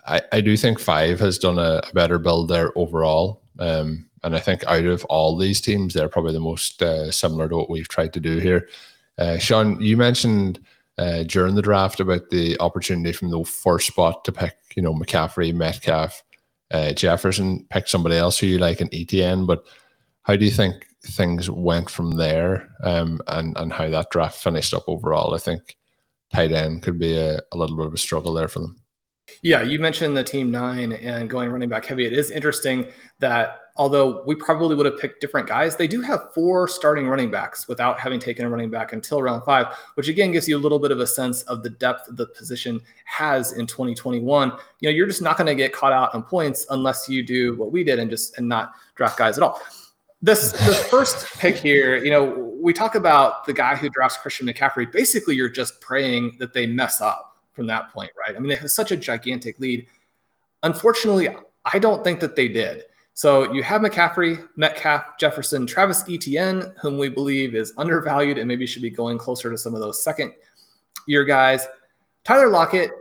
I, 0.08 0.22
I 0.32 0.42
do 0.42 0.56
think 0.58 0.80
five 0.80 1.20
has 1.20 1.38
done 1.38 1.60
a, 1.60 1.82
a 1.88 1.94
better 1.94 2.18
build 2.18 2.50
there 2.50 2.72
overall. 2.78 3.42
Um, 3.60 4.10
and 4.24 4.36
I 4.36 4.40
think 4.40 4.66
out 4.66 4.86
of 4.86 5.06
all 5.06 5.38
these 5.38 5.62
teams, 5.62 5.94
they're 5.94 6.10
probably 6.10 6.34
the 6.34 6.40
most 6.40 6.82
uh, 6.82 7.12
similar 7.12 7.48
to 7.50 7.56
what 7.56 7.70
we've 7.70 7.88
tried 7.88 8.14
to 8.14 8.20
do 8.20 8.38
here. 8.38 8.68
Uh, 9.18 9.38
Shawn, 9.38 9.80
you 9.82 9.98
mentioned 9.98 10.60
uh, 10.98 11.24
during 11.24 11.56
the 11.56 11.62
draft 11.62 12.00
about 12.00 12.30
the 12.30 12.60
opportunity 12.60 13.14
from 13.14 13.30
the 13.30 13.44
first 13.44 13.88
spot 13.88 14.26
to 14.26 14.32
pick, 14.32 14.56
you 14.76 14.82
know, 14.82 14.94
McCaffrey, 14.94 15.54
Metcalf, 15.54 16.24
uh, 16.72 16.94
Jefferson, 16.94 17.66
pick 17.70 17.88
somebody 17.88 18.16
else 18.16 18.38
who 18.38 18.48
you 18.48 18.58
like 18.58 18.82
in 18.82 18.90
Etienne. 18.94 19.46
But 19.46 19.64
how 20.24 20.36
do 20.36 20.46
you 20.46 20.52
think 20.52 20.88
things 21.08 21.50
went 21.50 21.90
from 21.90 22.12
there 22.12 22.70
um, 22.84 23.22
and, 23.28 23.58
and 23.58 23.72
how 23.72 23.90
that 23.90 24.10
draft 24.12 24.42
finished 24.42 24.74
up 24.74 24.84
overall. 24.88 25.34
I 25.34 25.38
think 25.38 25.78
tight 26.34 26.52
end 26.52 26.84
could 26.84 27.00
be 27.00 27.18
a, 27.18 27.40
a 27.52 27.58
little 27.58 27.78
bit 27.78 27.86
of 27.86 27.94
a 27.94 27.98
struggle 27.98 28.34
there 28.34 28.48
for 28.48 28.60
them. 28.60 28.82
Yeah, 29.42 29.62
you 29.62 29.80
mentioned 29.80 30.16
the 30.16 30.24
team 30.24 30.52
nine 30.52 30.94
and 30.94 31.30
going 31.30 31.50
running 31.50 31.70
back 31.70 31.86
heavy. 31.86 32.06
It 32.06 32.14
is 32.14 32.32
interesting 32.32 32.88
that 33.20 33.60
although 33.76 34.24
we 34.26 34.36
probably 34.36 34.76
would 34.76 34.86
have 34.86 34.98
picked 34.98 35.22
different 35.22 35.48
guys, 35.48 35.76
they 35.76 35.88
do 35.88 36.02
have 36.02 36.34
four 36.34 36.68
starting 36.68 37.08
running 37.08 37.30
backs 37.30 37.68
without 37.68 38.00
having 38.00 38.20
taken 38.20 38.46
a 38.46 38.50
running 38.50 38.70
back 38.70 38.94
until 38.94 39.22
round 39.22 39.44
five, 39.44 39.68
which 39.96 40.08
again 40.08 40.32
gives 40.32 40.48
you 40.48 40.58
a 40.58 40.60
little 40.60 40.80
bit 40.80 40.92
of 40.92 41.00
a 41.00 41.08
sense 41.08 41.44
of 41.44 41.64
the 41.64 41.70
depth 41.70 42.08
the 42.12 42.28
position 42.28 42.82
has 43.06 43.54
in 43.54 43.68
2021. 43.68 44.52
You 44.80 44.90
know, 44.90 44.96
you're 44.96 45.08
just 45.08 45.22
not 45.22 45.38
going 45.38 45.48
to 45.48 45.56
get 45.56 45.74
caught 45.74 45.94
out 45.94 46.14
on 46.16 46.24
points 46.24 46.66
unless 46.70 47.08
you 47.08 47.24
do 47.24 47.56
what 47.56 47.72
we 47.72 47.84
did 47.84 48.00
and 48.00 48.10
just 48.10 48.38
and 48.38 48.48
not 48.48 48.74
draft 48.96 49.18
guys 49.18 49.38
at 49.38 49.44
all. 49.44 49.62
This 50.22 50.52
the 50.52 50.74
first 50.90 51.38
pick 51.38 51.58
here, 51.58 52.04
you 52.04 52.10
know, 52.10 52.54
we 52.60 52.74
talk 52.74 52.96
about 52.96 53.46
the 53.46 53.54
guy 53.54 53.76
who 53.76 53.90
drafts 53.90 54.18
Christian 54.18 54.48
McCaffrey. 54.48 54.92
Basically, 54.92 55.36
you're 55.36 55.50
just 55.50 55.80
praying 55.80 56.38
that 56.40 56.54
they 56.54 56.66
mess 56.66 57.02
up 57.02 57.37
from 57.58 57.68
that 57.68 57.92
point, 57.92 58.12
right? 58.18 58.36
I 58.36 58.40
mean, 58.40 58.48
they 58.48 58.56
have 58.56 58.72
such 58.72 58.92
a 58.92 58.96
gigantic 58.96 59.60
lead. 59.60 59.88
Unfortunately, 60.64 61.28
I 61.66 61.80
don't 61.80 62.04
think 62.04 62.22
that 62.22 62.36
they 62.38 62.48
did. 62.48 62.84
So 63.16 63.52
you 63.52 63.64
have 63.64 63.82
McCaffrey, 63.82 64.48
Metcalf, 64.58 65.18
Jefferson, 65.20 65.66
Travis 65.66 66.04
Etienne, 66.08 66.72
whom 66.80 67.00
we 67.00 67.10
believe 67.10 67.56
is 67.56 67.74
undervalued 67.78 68.38
and 68.38 68.48
maybe 68.48 68.68
should 68.68 68.84
be 68.84 68.92
going 68.92 69.18
closer 69.18 69.50
to 69.50 69.58
some 69.58 69.74
of 69.74 69.82
those 69.82 70.04
second 70.04 70.34
year 71.08 71.26
guys. 71.26 71.66
Tyler 72.24 72.50
Lockett, 72.50 72.92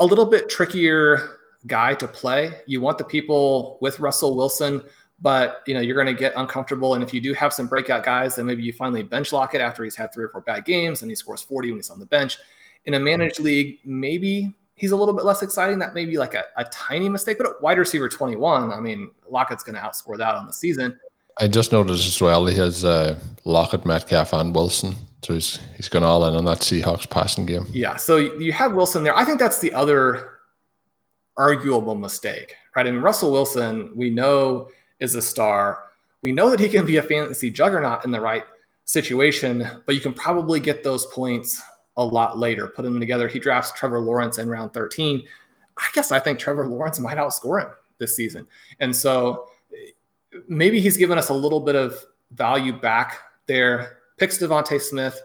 a 0.00 0.04
little 0.04 0.26
bit 0.26 0.50
trickier 0.50 1.38
guy 1.66 1.94
to 1.94 2.06
play. 2.06 2.60
You 2.66 2.82
want 2.82 2.98
the 2.98 3.04
people 3.04 3.78
with 3.80 4.00
Russell 4.00 4.36
Wilson, 4.36 4.82
but 5.22 5.62
you 5.66 5.72
know 5.72 5.80
you're 5.80 5.94
going 5.94 6.14
to 6.14 6.20
get 6.20 6.34
uncomfortable. 6.36 6.94
And 6.94 7.02
if 7.02 7.14
you 7.14 7.20
do 7.22 7.32
have 7.32 7.54
some 7.54 7.68
breakout 7.68 8.04
guys, 8.04 8.36
then 8.36 8.44
maybe 8.44 8.62
you 8.62 8.72
finally 8.74 9.02
bench 9.02 9.32
Lockett 9.32 9.62
after 9.62 9.82
he's 9.82 9.96
had 9.96 10.12
three 10.12 10.24
or 10.24 10.28
four 10.28 10.42
bad 10.42 10.66
games 10.66 11.00
and 11.00 11.10
he 11.10 11.14
scores 11.14 11.40
40 11.40 11.70
when 11.70 11.78
he's 11.78 11.88
on 11.88 12.00
the 12.00 12.06
bench. 12.06 12.36
In 12.84 12.94
a 12.94 13.00
managed 13.00 13.38
league, 13.38 13.78
maybe 13.84 14.54
he's 14.74 14.90
a 14.90 14.96
little 14.96 15.14
bit 15.14 15.24
less 15.24 15.42
exciting. 15.42 15.78
That 15.78 15.94
may 15.94 16.04
be 16.04 16.18
like 16.18 16.34
a, 16.34 16.44
a 16.56 16.64
tiny 16.64 17.08
mistake, 17.08 17.38
but 17.38 17.46
at 17.46 17.62
wide 17.62 17.78
receiver 17.78 18.08
21, 18.08 18.72
I 18.72 18.80
mean, 18.80 19.10
Lockett's 19.28 19.62
going 19.62 19.76
to 19.76 19.80
outscore 19.80 20.18
that 20.18 20.34
on 20.34 20.46
the 20.46 20.52
season. 20.52 20.98
I 21.38 21.48
just 21.48 21.72
noticed 21.72 22.06
as 22.06 22.20
well 22.20 22.44
he 22.46 22.56
has 22.56 22.84
uh, 22.84 23.18
Lockett, 23.44 23.86
Metcalf, 23.86 24.32
and 24.32 24.54
Wilson. 24.54 24.94
So 25.22 25.34
he's 25.34 25.60
he's 25.76 25.88
gone 25.88 26.02
all 26.02 26.26
in 26.26 26.34
on 26.34 26.44
that 26.46 26.58
Seahawks 26.58 27.08
passing 27.08 27.46
game. 27.46 27.66
Yeah. 27.70 27.96
So 27.96 28.16
you 28.16 28.52
have 28.52 28.74
Wilson 28.74 29.04
there. 29.04 29.16
I 29.16 29.24
think 29.24 29.38
that's 29.38 29.60
the 29.60 29.72
other 29.72 30.40
arguable 31.36 31.94
mistake, 31.94 32.56
right? 32.74 32.86
I 32.86 32.90
mean, 32.90 33.00
Russell 33.00 33.30
Wilson, 33.30 33.92
we 33.94 34.10
know 34.10 34.68
is 34.98 35.14
a 35.14 35.22
star. 35.22 35.84
We 36.22 36.32
know 36.32 36.50
that 36.50 36.60
he 36.60 36.68
can 36.68 36.84
be 36.84 36.96
a 36.96 37.02
fantasy 37.02 37.50
juggernaut 37.50 38.04
in 38.04 38.10
the 38.10 38.20
right 38.20 38.44
situation, 38.84 39.66
but 39.86 39.94
you 39.94 40.00
can 40.00 40.12
probably 40.12 40.60
get 40.60 40.84
those 40.84 41.06
points 41.06 41.62
a 41.96 42.04
lot 42.04 42.38
later. 42.38 42.68
Put 42.68 42.82
them 42.82 42.98
together. 42.98 43.28
He 43.28 43.38
drafts 43.38 43.72
Trevor 43.72 44.00
Lawrence 44.00 44.38
in 44.38 44.48
round 44.48 44.72
13. 44.72 45.22
I 45.76 45.88
guess 45.94 46.12
I 46.12 46.18
think 46.18 46.38
Trevor 46.38 46.66
Lawrence 46.66 46.98
might 46.98 47.16
outscore 47.16 47.62
him 47.62 47.70
this 47.98 48.16
season. 48.16 48.46
And 48.80 48.94
so 48.94 49.48
maybe 50.48 50.80
he's 50.80 50.96
given 50.96 51.18
us 51.18 51.28
a 51.28 51.34
little 51.34 51.60
bit 51.60 51.76
of 51.76 51.98
value 52.32 52.72
back 52.72 53.18
there. 53.46 53.98
Picks 54.16 54.38
DeVonta 54.38 54.80
Smith. 54.80 55.20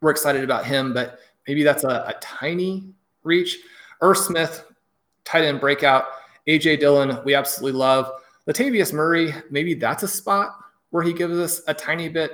We're 0.00 0.10
excited 0.10 0.44
about 0.44 0.66
him, 0.66 0.92
but 0.92 1.20
maybe 1.46 1.62
that's 1.62 1.84
a, 1.84 2.04
a 2.08 2.14
tiny 2.20 2.84
reach. 3.22 3.58
Irv 4.00 4.18
Smith, 4.18 4.64
tight 5.24 5.44
end 5.44 5.60
breakout. 5.60 6.04
AJ 6.48 6.80
Dillon, 6.80 7.18
we 7.24 7.34
absolutely 7.34 7.78
love. 7.78 8.10
Latavius 8.48 8.92
Murray, 8.92 9.32
maybe 9.50 9.74
that's 9.74 10.02
a 10.02 10.08
spot 10.08 10.56
where 10.90 11.04
he 11.04 11.12
gives 11.12 11.38
us 11.38 11.62
a 11.68 11.74
tiny 11.74 12.08
bit 12.08 12.32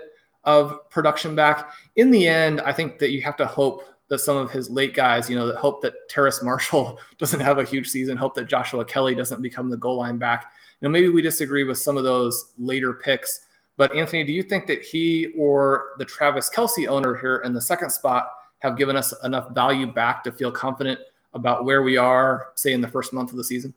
of 0.48 0.88
production 0.88 1.34
back. 1.34 1.70
In 1.96 2.10
the 2.10 2.26
end, 2.26 2.62
I 2.62 2.72
think 2.72 2.98
that 3.00 3.10
you 3.10 3.20
have 3.20 3.36
to 3.36 3.44
hope 3.44 3.84
that 4.08 4.20
some 4.20 4.38
of 4.38 4.50
his 4.50 4.70
late 4.70 4.94
guys, 4.94 5.28
you 5.28 5.36
know, 5.36 5.46
that 5.46 5.56
hope 5.56 5.82
that 5.82 5.92
Terrace 6.08 6.42
Marshall 6.42 6.98
doesn't 7.18 7.40
have 7.40 7.58
a 7.58 7.64
huge 7.64 7.86
season, 7.86 8.16
hope 8.16 8.34
that 8.34 8.46
Joshua 8.46 8.82
Kelley 8.82 9.14
doesn't 9.14 9.42
become 9.42 9.68
the 9.68 9.76
goal 9.76 9.98
line 9.98 10.16
back. 10.16 10.50
You 10.80 10.88
know, 10.88 10.90
maybe 10.90 11.10
we 11.10 11.20
disagree 11.20 11.64
with 11.64 11.76
some 11.76 11.98
of 11.98 12.04
those 12.04 12.52
later 12.56 12.94
picks. 12.94 13.40
But 13.76 13.94
Anthony, 13.94 14.24
do 14.24 14.32
you 14.32 14.42
think 14.42 14.66
that 14.68 14.82
he 14.82 15.34
or 15.36 15.90
the 15.98 16.06
Travis 16.06 16.48
Kelce 16.48 16.88
owner 16.88 17.14
here 17.14 17.42
in 17.44 17.52
the 17.52 17.60
second 17.60 17.90
spot 17.90 18.30
have 18.60 18.78
given 18.78 18.96
us 18.96 19.12
enough 19.24 19.54
value 19.54 19.92
back 19.92 20.24
to 20.24 20.32
feel 20.32 20.50
confident 20.50 20.98
about 21.34 21.66
where 21.66 21.82
we 21.82 21.98
are, 21.98 22.48
say, 22.54 22.72
in 22.72 22.80
the 22.80 22.88
first 22.88 23.12
month 23.12 23.32
of 23.32 23.36
the 23.36 23.44
season? 23.44 23.74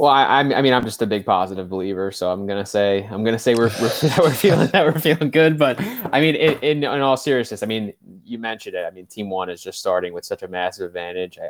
Well, 0.00 0.10
I, 0.10 0.38
I 0.38 0.62
mean, 0.62 0.72
I'm 0.72 0.86
just 0.86 1.02
a 1.02 1.06
big 1.06 1.26
positive 1.26 1.68
believer, 1.68 2.10
so 2.10 2.30
I'm 2.30 2.46
gonna 2.46 2.64
say 2.64 3.06
I'm 3.10 3.22
gonna 3.22 3.38
say 3.38 3.54
we're 3.54 3.70
we're, 3.82 4.10
we're 4.18 4.32
feeling 4.32 4.68
that 4.68 4.86
we're 4.86 4.98
feeling 4.98 5.30
good. 5.30 5.58
But 5.58 5.78
I 6.10 6.22
mean, 6.22 6.36
in, 6.36 6.58
in, 6.60 6.84
in 6.84 7.00
all 7.02 7.18
seriousness, 7.18 7.62
I 7.62 7.66
mean, 7.66 7.92
you 8.24 8.38
mentioned 8.38 8.76
it. 8.76 8.86
I 8.86 8.90
mean, 8.92 9.04
Team 9.04 9.28
One 9.28 9.50
is 9.50 9.62
just 9.62 9.78
starting 9.78 10.14
with 10.14 10.24
such 10.24 10.42
a 10.42 10.48
massive 10.48 10.86
advantage. 10.86 11.38
I, 11.38 11.48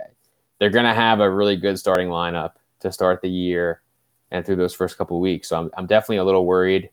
they're 0.58 0.70
gonna 0.70 0.92
have 0.92 1.20
a 1.20 1.30
really 1.30 1.54
good 1.54 1.78
starting 1.78 2.08
lineup 2.08 2.54
to 2.80 2.90
start 2.90 3.22
the 3.22 3.30
year 3.30 3.82
and 4.32 4.44
through 4.44 4.56
those 4.56 4.74
first 4.74 4.98
couple 4.98 5.20
weeks. 5.20 5.50
So 5.50 5.56
I'm 5.56 5.70
I'm 5.76 5.86
definitely 5.86 6.16
a 6.16 6.24
little 6.24 6.44
worried 6.44 6.90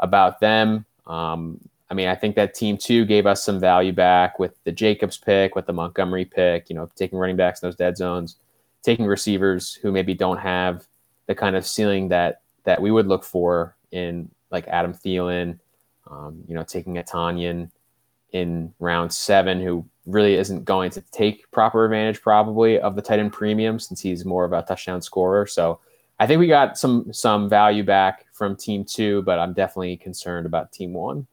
about 0.00 0.40
them. 0.40 0.84
Um, 1.06 1.60
I 1.88 1.94
mean, 1.94 2.08
I 2.08 2.16
think 2.16 2.34
that 2.34 2.54
Team 2.54 2.76
Two 2.76 3.04
gave 3.04 3.24
us 3.24 3.44
some 3.44 3.60
value 3.60 3.92
back 3.92 4.40
with 4.40 4.54
the 4.64 4.72
Jacobs 4.72 5.16
pick, 5.16 5.54
with 5.54 5.66
the 5.66 5.72
Montgomery 5.72 6.24
pick. 6.24 6.68
You 6.68 6.74
know, 6.74 6.90
taking 6.96 7.20
running 7.20 7.36
backs 7.36 7.62
in 7.62 7.68
those 7.68 7.76
dead 7.76 7.96
zones 7.96 8.34
taking 8.82 9.06
receivers 9.06 9.74
who 9.74 9.92
maybe 9.92 10.14
don't 10.14 10.38
have 10.38 10.86
the 11.26 11.34
kind 11.34 11.56
of 11.56 11.66
ceiling 11.66 12.08
that 12.08 12.42
that 12.64 12.80
we 12.80 12.90
would 12.90 13.06
look 13.06 13.24
for 13.24 13.76
in 13.92 14.30
like 14.50 14.66
Adam 14.68 14.92
Thielen, 14.92 15.58
um, 16.10 16.42
you 16.46 16.54
know, 16.54 16.62
taking 16.62 16.98
a 16.98 17.02
Tonyan 17.02 17.70
in 18.32 18.72
round 18.78 19.12
seven, 19.12 19.60
who 19.60 19.84
really 20.06 20.34
isn't 20.34 20.64
going 20.64 20.90
to 20.90 21.00
take 21.12 21.50
proper 21.50 21.84
advantage 21.84 22.20
probably 22.20 22.78
of 22.78 22.96
the 22.96 23.02
tight 23.02 23.18
end 23.18 23.32
premium 23.32 23.78
since 23.78 24.00
he's 24.00 24.24
more 24.24 24.44
of 24.44 24.52
a 24.52 24.62
touchdown 24.62 25.02
scorer. 25.02 25.46
So 25.46 25.80
I 26.18 26.26
think 26.26 26.40
we 26.40 26.46
got 26.46 26.78
some 26.78 27.12
some 27.12 27.48
value 27.48 27.84
back 27.84 28.26
from 28.32 28.56
team 28.56 28.84
two, 28.84 29.22
but 29.22 29.38
I'm 29.38 29.52
definitely 29.52 29.96
concerned 29.96 30.46
about 30.46 30.72
team 30.72 30.92
one. 30.92 31.26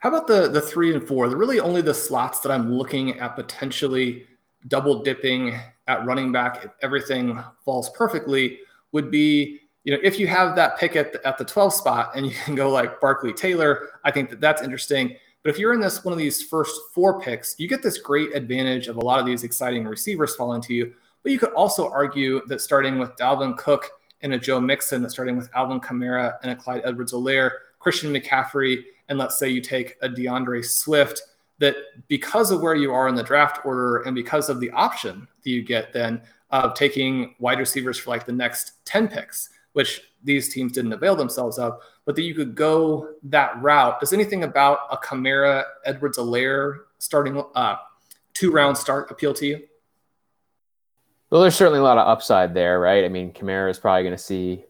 How 0.00 0.08
about 0.10 0.26
the 0.26 0.48
the 0.48 0.60
three 0.60 0.92
and 0.92 1.06
four? 1.06 1.28
They're 1.28 1.38
really 1.38 1.60
only 1.60 1.82
the 1.82 1.94
slots 1.94 2.40
that 2.40 2.52
I'm 2.52 2.72
looking 2.72 3.18
at 3.18 3.36
potentially 3.36 4.26
double 4.68 5.02
dipping 5.02 5.58
at 5.86 6.04
running 6.06 6.32
back 6.32 6.64
if 6.64 6.70
everything 6.82 7.42
falls 7.64 7.90
perfectly 7.90 8.58
would 8.92 9.10
be 9.10 9.60
you 9.84 9.92
know 9.92 9.98
if 10.02 10.18
you 10.18 10.26
have 10.26 10.56
that 10.56 10.78
pick 10.78 10.96
at 10.96 11.12
the, 11.12 11.26
at 11.26 11.36
the 11.38 11.44
12 11.44 11.74
spot 11.74 12.12
and 12.16 12.26
you 12.26 12.32
can 12.44 12.54
go 12.54 12.70
like 12.70 13.00
Barkley 13.00 13.32
Taylor 13.32 13.90
I 14.04 14.10
think 14.10 14.30
that 14.30 14.40
that's 14.40 14.62
interesting. 14.62 15.16
But 15.42 15.50
if 15.50 15.58
you're 15.58 15.74
in 15.74 15.80
this 15.80 16.04
one 16.04 16.12
of 16.12 16.18
these 16.18 16.42
first 16.42 16.74
four 16.94 17.20
picks 17.20 17.56
you 17.58 17.68
get 17.68 17.82
this 17.82 17.98
great 17.98 18.34
advantage 18.34 18.88
of 18.88 18.96
a 18.96 19.00
lot 19.00 19.20
of 19.20 19.26
these 19.26 19.44
exciting 19.44 19.84
receivers 19.84 20.34
falling 20.34 20.62
to 20.62 20.74
you. 20.74 20.92
But 21.22 21.32
you 21.32 21.38
could 21.38 21.52
also 21.52 21.90
argue 21.90 22.42
that 22.48 22.60
starting 22.60 22.98
with 22.98 23.16
Dalvin 23.16 23.56
Cook 23.56 23.90
and 24.20 24.34
a 24.34 24.38
Joe 24.38 24.60
Mixon 24.60 25.02
that 25.02 25.10
starting 25.10 25.36
with 25.36 25.50
Alvin 25.54 25.80
Kamara 25.80 26.36
and 26.42 26.52
a 26.52 26.56
Clyde 26.56 26.82
Edwards-Helaire 26.84 27.50
Christian 27.78 28.12
McCaffrey 28.12 28.82
and 29.08 29.18
let's 29.18 29.38
say 29.38 29.48
you 29.48 29.60
take 29.60 29.96
a 30.02 30.08
DeAndre 30.08 30.64
Swift 30.64 31.20
that 31.58 31.76
because 32.08 32.50
of 32.50 32.60
where 32.60 32.74
you 32.74 32.92
are 32.92 33.08
in 33.08 33.14
the 33.14 33.22
draft 33.22 33.64
order 33.64 33.98
and 33.98 34.14
because 34.14 34.48
of 34.48 34.60
the 34.60 34.70
option 34.72 35.26
that 35.44 35.50
you 35.50 35.62
get 35.62 35.92
then 35.92 36.20
of 36.50 36.74
taking 36.74 37.34
wide 37.38 37.58
receivers 37.58 37.98
for 37.98 38.10
like 38.10 38.26
the 38.26 38.32
next 38.32 38.84
10 38.84 39.08
picks, 39.08 39.50
which 39.72 40.02
these 40.22 40.52
teams 40.52 40.72
didn't 40.72 40.92
avail 40.92 41.16
themselves 41.16 41.58
of, 41.58 41.78
but 42.04 42.16
that 42.16 42.22
you 42.22 42.34
could 42.34 42.54
go 42.54 43.08
that 43.24 43.60
route. 43.62 44.00
Does 44.00 44.12
anything 44.12 44.44
about 44.44 44.80
a 44.90 44.96
Kamara 44.96 45.64
Edwards-Helaire 45.84 46.80
starting 46.98 47.42
uh, 47.54 47.76
two 48.32 48.50
round 48.50 48.76
start 48.76 49.10
appeal 49.10 49.34
to 49.34 49.46
you? 49.46 49.62
Well, 51.30 51.40
there's 51.40 51.56
certainly 51.56 51.80
a 51.80 51.82
lot 51.82 51.98
of 51.98 52.06
upside 52.06 52.54
there, 52.54 52.78
right? 52.78 53.04
I 53.04 53.08
mean, 53.08 53.32
Kamara 53.32 53.70
is 53.70 53.78
probably 53.78 54.02
going 54.02 54.16
to 54.16 54.22
see 54.22 54.64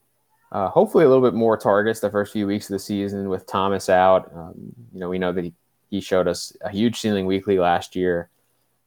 uh, 0.53 0.69
hopefully 0.69 1.05
a 1.05 1.09
little 1.09 1.23
bit 1.23 1.35
more 1.35 1.57
targets 1.57 2.01
the 2.01 2.11
first 2.11 2.33
few 2.33 2.47
weeks 2.47 2.71
of 2.71 2.75
the 2.75 2.79
season 2.79 3.29
with 3.29 3.47
Thomas 3.47 3.89
out. 3.89 4.31
Um, 4.35 4.55
you 4.93 5.01
know, 5.01 5.09
we 5.09 5.19
know 5.19 5.33
that 5.33 5.45
he 5.45 5.53
he 5.91 6.01
showed 6.01 6.29
us 6.29 6.57
a 6.61 6.71
huge 6.71 7.01
ceiling 7.01 7.27
weekly 7.27 7.59
last 7.59 7.97
year. 7.97 8.29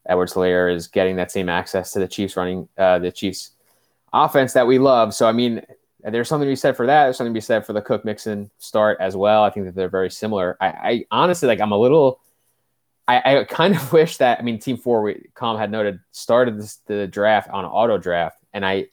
Edwards-Helaire 0.07 0.73
is 0.73 0.87
getting 0.87 1.17
that 1.17 1.31
same 1.31 1.49
access 1.49 1.91
to 1.91 1.99
the 1.99 2.07
Chiefs 2.07 2.37
running 2.37 2.67
uh, 2.77 2.99
the 2.99 3.11
Chiefs 3.11 3.51
offense 4.13 4.53
that 4.53 4.67
we 4.67 4.79
love. 4.79 5.13
So 5.13 5.27
I 5.27 5.31
mean, 5.31 5.61
there's 6.01 6.29
something 6.29 6.47
to 6.47 6.51
be 6.51 6.55
said 6.55 6.77
for 6.77 6.85
that. 6.85 7.05
There's 7.05 7.17
something 7.17 7.33
to 7.33 7.37
be 7.37 7.41
said 7.41 7.65
for 7.65 7.73
the 7.73 7.81
Cook 7.81 8.05
Mixon 8.05 8.49
start 8.57 8.97
as 8.99 9.15
well. 9.15 9.43
I 9.43 9.49
think 9.49 9.65
that 9.65 9.75
they're 9.75 9.89
very 9.89 10.11
similar. 10.11 10.57
I, 10.61 10.67
I 10.67 11.05
honestly 11.11 11.47
like 11.47 11.59
I'm 11.59 11.71
a 11.71 11.77
little 11.77 12.19
I, 13.07 13.39
I, 13.39 13.43
kind 13.45 13.75
of 13.75 13.91
wish 13.93 14.17
that 14.17 14.39
I 14.39 14.43
mean 14.43 14.59
Team 14.59 14.77
Four 14.77 15.01
we 15.01 15.25
Com 15.33 15.57
had 15.57 15.71
noted 15.71 15.99
started 16.11 16.59
this, 16.59 16.77
the 16.87 17.07
draft 17.07 17.49
on 17.49 17.65
auto 17.65 17.97
draft, 17.97 18.39
and 18.53 18.65
I 18.65 18.87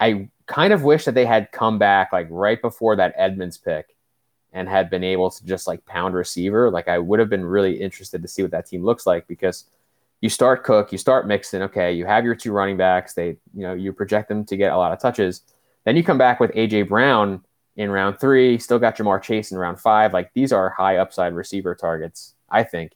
I 0.00 0.28
kind 0.46 0.72
of 0.72 0.82
wish 0.82 1.04
that 1.04 1.14
they 1.14 1.26
had 1.26 1.52
come 1.52 1.78
back 1.78 2.12
like 2.12 2.26
right 2.30 2.60
before 2.60 2.96
that 2.96 3.14
Edmonds 3.16 3.58
pick 3.58 3.96
and 4.52 4.68
had 4.68 4.90
been 4.90 5.04
able 5.04 5.30
to 5.30 5.44
just 5.44 5.66
like 5.66 5.84
pound 5.86 6.14
receiver, 6.14 6.70
like 6.70 6.88
I 6.88 6.98
would 6.98 7.20
have 7.20 7.30
been 7.30 7.44
really 7.44 7.80
interested 7.80 8.22
to 8.22 8.28
see 8.28 8.42
what 8.42 8.50
that 8.50 8.66
team 8.66 8.84
looks 8.84 9.06
like 9.06 9.26
because 9.26 9.64
you 10.20 10.28
start 10.28 10.64
Cook, 10.64 10.92
you 10.92 10.98
start 10.98 11.26
Mixon, 11.26 11.62
okay, 11.62 11.92
you 11.92 12.04
have 12.04 12.24
your 12.24 12.34
two 12.34 12.52
running 12.52 12.76
backs, 12.76 13.14
they, 13.14 13.28
you 13.54 13.62
know, 13.62 13.74
you 13.74 13.92
project 13.92 14.28
them 14.28 14.44
to 14.46 14.56
get 14.56 14.72
a 14.72 14.76
lot 14.76 14.92
of 14.92 15.00
touches. 15.00 15.42
Then 15.84 15.96
you 15.96 16.04
come 16.04 16.18
back 16.18 16.40
with 16.40 16.50
AJ 16.52 16.88
Brown 16.88 17.42
in 17.76 17.90
round 17.90 18.20
three. 18.20 18.58
Still 18.58 18.78
got 18.78 18.96
Ja'Marr 18.96 19.22
Chase 19.22 19.52
in 19.52 19.58
round 19.58 19.80
five. 19.80 20.12
Like 20.12 20.32
these 20.34 20.52
are 20.52 20.70
high 20.70 20.98
upside 20.98 21.32
receiver 21.32 21.74
targets, 21.74 22.34
I 22.50 22.62
think. 22.62 22.92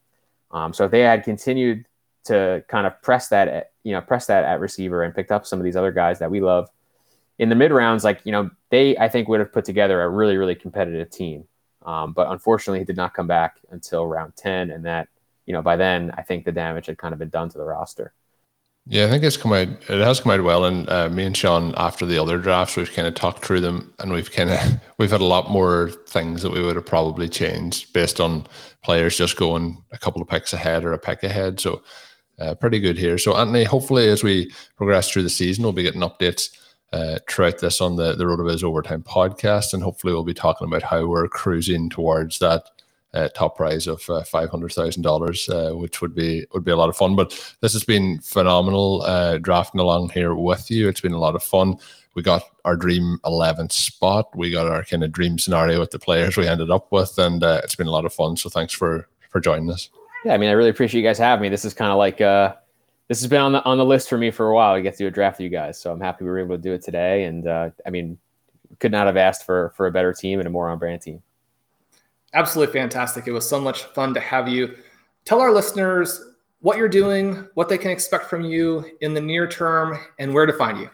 Um, 0.51 0.73
so 0.73 0.85
if 0.85 0.91
they 0.91 1.01
had 1.01 1.25
continued 1.25 1.87
to 2.25 2.65
kind 2.69 2.87
of 2.87 3.01
press 3.01 3.29
that, 3.29 3.49
at, 3.49 3.73
you 3.83 3.93
know, 3.93 4.01
press 4.01 4.27
that 4.27 4.45
at 4.45 4.61
receiver 4.61 5.03
and 5.03 5.15
picked 5.15 5.33
up 5.33 5.47
some 5.47 5.59
of 5.59 5.65
these 5.65 5.77
other 5.77 5.93
guys 5.93 6.19
that 6.19 6.31
we 6.31 6.41
love 6.41 6.69
in 7.39 7.49
the 7.49 7.55
mid 7.55 7.73
rounds, 7.73 8.05
like 8.05 8.21
you 8.25 8.33
know, 8.33 8.51
they 8.71 8.97
I 8.97 9.09
think 9.09 9.29
would 9.29 9.41
have 9.41 9.53
put 9.53 9.65
together 9.65 10.03
a 10.03 10.09
really 10.09 10.37
really 10.37 10.55
competitive 10.55 11.11
team. 11.11 11.45
Um, 11.85 12.13
but 12.13 12.31
unfortunately, 12.31 12.79
he 12.79 12.85
did 12.85 12.97
not 12.97 13.15
come 13.15 13.27
back 13.27 13.57
until 13.71 14.07
round 14.07 14.37
ten, 14.37 14.71
and 14.71 14.85
that 14.85 15.09
you 15.47 15.53
know 15.53 15.63
by 15.63 15.77
then 15.77 16.13
I 16.17 16.23
think 16.23 16.45
the 16.45 16.53
damage 16.53 16.87
had 16.87 16.99
kind 16.99 17.13
of 17.13 17.19
been 17.19 17.31
done 17.31 17.49
to 17.51 17.59
the 17.59 17.65
roster. 17.65 18.13
Yeah, 18.87 19.07
I 19.07 19.09
think 19.09 19.25
it's 19.25 19.39
come 19.39 19.55
out. 19.55 19.69
It 19.89 20.05
has 20.05 20.21
come 20.21 20.33
out 20.33 20.45
well, 20.45 20.67
and 20.67 20.87
uh, 20.91 21.09
me 21.09 21.25
and 21.25 21.35
Shawn, 21.35 21.73
after 21.79 22.05
the 22.05 22.19
other 22.19 22.37
drafts, 22.37 22.77
we've 22.77 22.93
kind 22.93 23.09
of 23.09 23.15
talked 23.15 23.43
through 23.43 23.61
them, 23.61 23.95
and 23.99 24.13
we've 24.13 24.31
kind 24.31 24.51
of 24.51 24.61
we've 24.99 25.11
had 25.11 25.23
a 25.23 25.27
lot 25.27 25.51
more 25.51 25.91
things 26.07 26.43
that 26.43 26.53
we 26.53 26.63
would 26.63 26.77
have 26.77 26.87
probably 26.87 27.29
changed 27.29 27.93
based 27.95 28.21
on 28.21 28.47
players 28.83 29.17
just 29.17 29.39
going 29.39 29.83
a 29.93 29.99
couple 29.99 30.21
of 30.21 30.29
picks 30.29 30.53
ahead 30.53 30.85
or 30.85 30.93
a 30.93 30.99
pick 30.99 31.23
ahead. 31.23 31.61
So, 31.61 31.83
uh, 32.39 32.55
pretty 32.57 32.79
good 32.79 32.99
here. 32.99 33.17
So, 33.17 33.35
Anthony, 33.35 33.65
hopefully, 33.65 34.09
as 34.09 34.23
we 34.23 34.53
progress 34.77 35.11
through 35.11 35.23
the 35.23 35.31
season, 35.31 35.65
we'll 35.65 35.73
be 35.73 35.83
getting 35.83 36.03
updates 36.03 36.51
uh, 36.93 37.19
throughout 37.29 37.59
this 37.59 37.81
on 37.81 37.97
the 37.97 38.15
the 38.15 38.25
RotoViz 38.25 38.63
Overtime 38.63 39.03
podcast, 39.03 39.75
and 39.75 39.83
hopefully, 39.83 40.13
we'll 40.13 40.25
be 40.25 40.35
talking 40.35 40.67
about 40.67 40.83
how 40.83 41.07
we're 41.07 41.29
cruising 41.29 41.91
towards 41.91 42.39
that 42.39 42.65
uh, 43.15 43.29
top 43.29 43.57
prize 43.57 43.87
of 43.87 44.09
uh, 44.11 44.23
five 44.25 44.51
hundred 44.51 44.73
thousand 44.73 45.07
uh, 45.07 45.09
dollars, 45.09 45.49
which 45.73 46.01
would 46.01 46.15
be 46.15 46.47
would 46.53 46.65
be 46.65 46.73
a 46.73 46.77
lot 46.77 46.89
of 46.89 46.97
fun. 46.97 47.17
But 47.17 47.57
this 47.61 47.73
has 47.73 47.85
been 47.85 48.21
phenomenal 48.21 49.03
uh, 49.03 49.39
drafting 49.39 49.81
along 49.81 50.11
here 50.11 50.35
with 50.35 50.71
you. 50.71 50.89
It's 50.89 51.01
been 51.01 51.13
a 51.13 51.19
lot 51.19 51.35
of 51.35 51.43
fun. 51.43 51.77
We 52.15 52.23
got 52.23 52.43
our 52.65 52.77
dream 52.77 53.19
11th 53.25 53.73
spot. 53.73 54.37
We 54.37 54.51
got 54.51 54.69
our 54.69 54.85
kind 54.85 55.03
of 55.03 55.11
dream 55.11 55.39
scenario 55.39 55.81
with 55.81 55.91
the 55.91 55.99
players 55.99 56.37
we 56.37 56.47
ended 56.47 56.71
up 56.71 56.93
with, 56.93 57.19
and 57.19 57.43
uh, 57.43 57.61
it's 57.65 57.75
been 57.75 57.89
a 57.89 57.93
lot 57.93 58.05
of 58.05 58.13
fun. 58.13 58.37
So 58.37 58.49
thanks 58.51 58.73
for 58.73 59.09
for 59.31 59.41
joining 59.41 59.71
us. 59.71 59.89
Yeah, 60.25 60.35
I 60.35 60.39
mean, 60.39 60.49
I 60.49 60.53
really 60.53 60.71
appreciate 60.71 61.01
you 61.01 61.07
guys 61.07 61.19
having 61.19 61.43
me. 61.43 61.49
This 61.49 61.65
is 61.65 61.75
kind 61.75 61.91
of 61.91 61.99
like 61.99 62.21
uh, 62.21 62.55
this 63.09 63.21
has 63.21 63.29
been 63.29 63.41
on 63.41 63.53
the 63.53 63.65
on 63.65 63.79
the 63.79 63.85
list 63.85 64.09
for 64.09 64.19
me 64.19 64.31
for 64.31 64.49
a 64.49 64.55
while 64.55 64.75
to 64.75 64.83
get 64.83 64.93
to 64.93 64.99
do 64.99 65.07
a 65.07 65.11
draft 65.11 65.39
with 65.39 65.45
you 65.45 65.51
guys. 65.51 65.79
So 65.79 65.93
I'm 65.93 66.01
happy 66.01 66.25
we 66.25 66.31
were 66.31 66.39
able 66.39 66.57
to 66.57 66.63
do 66.63 66.73
it 66.73 66.83
today. 66.83 67.25
And 67.25 67.47
uh, 67.47 67.71
I 67.87 67.91
mean, 67.91 68.19
could 68.81 68.93
not 68.93 69.07
have 69.07 69.17
asked 69.17 69.45
for 69.45 69.73
for 69.77 69.87
a 69.87 69.91
better 69.93 70.13
team 70.13 70.41
and 70.41 70.47
a 70.47 70.51
more 70.51 70.69
on 70.69 70.79
brand 70.79 71.03
team 71.03 71.23
absolutely 72.35 72.73
fantastic. 72.73 73.27
It 73.27 73.33
was 73.33 73.49
so 73.49 73.61
much 73.61 73.85
fun 73.85 74.13
to 74.15 74.21
have 74.21 74.49
you. 74.49 74.77
Tell 75.25 75.41
our 75.41 75.53
listeners 75.53 76.21
what 76.61 76.77
you're 76.77 76.89
doing, 76.89 77.47
what 77.55 77.69
they 77.69 77.79
can 77.79 77.91
expect 77.91 78.27
from 78.27 78.45
you 78.45 78.85
in 79.01 79.15
the 79.15 79.21
near 79.21 79.47
term, 79.47 79.99
and 80.19 80.35
where 80.35 80.47
to 80.47 80.53
find 80.53 80.79
you. 80.79 80.91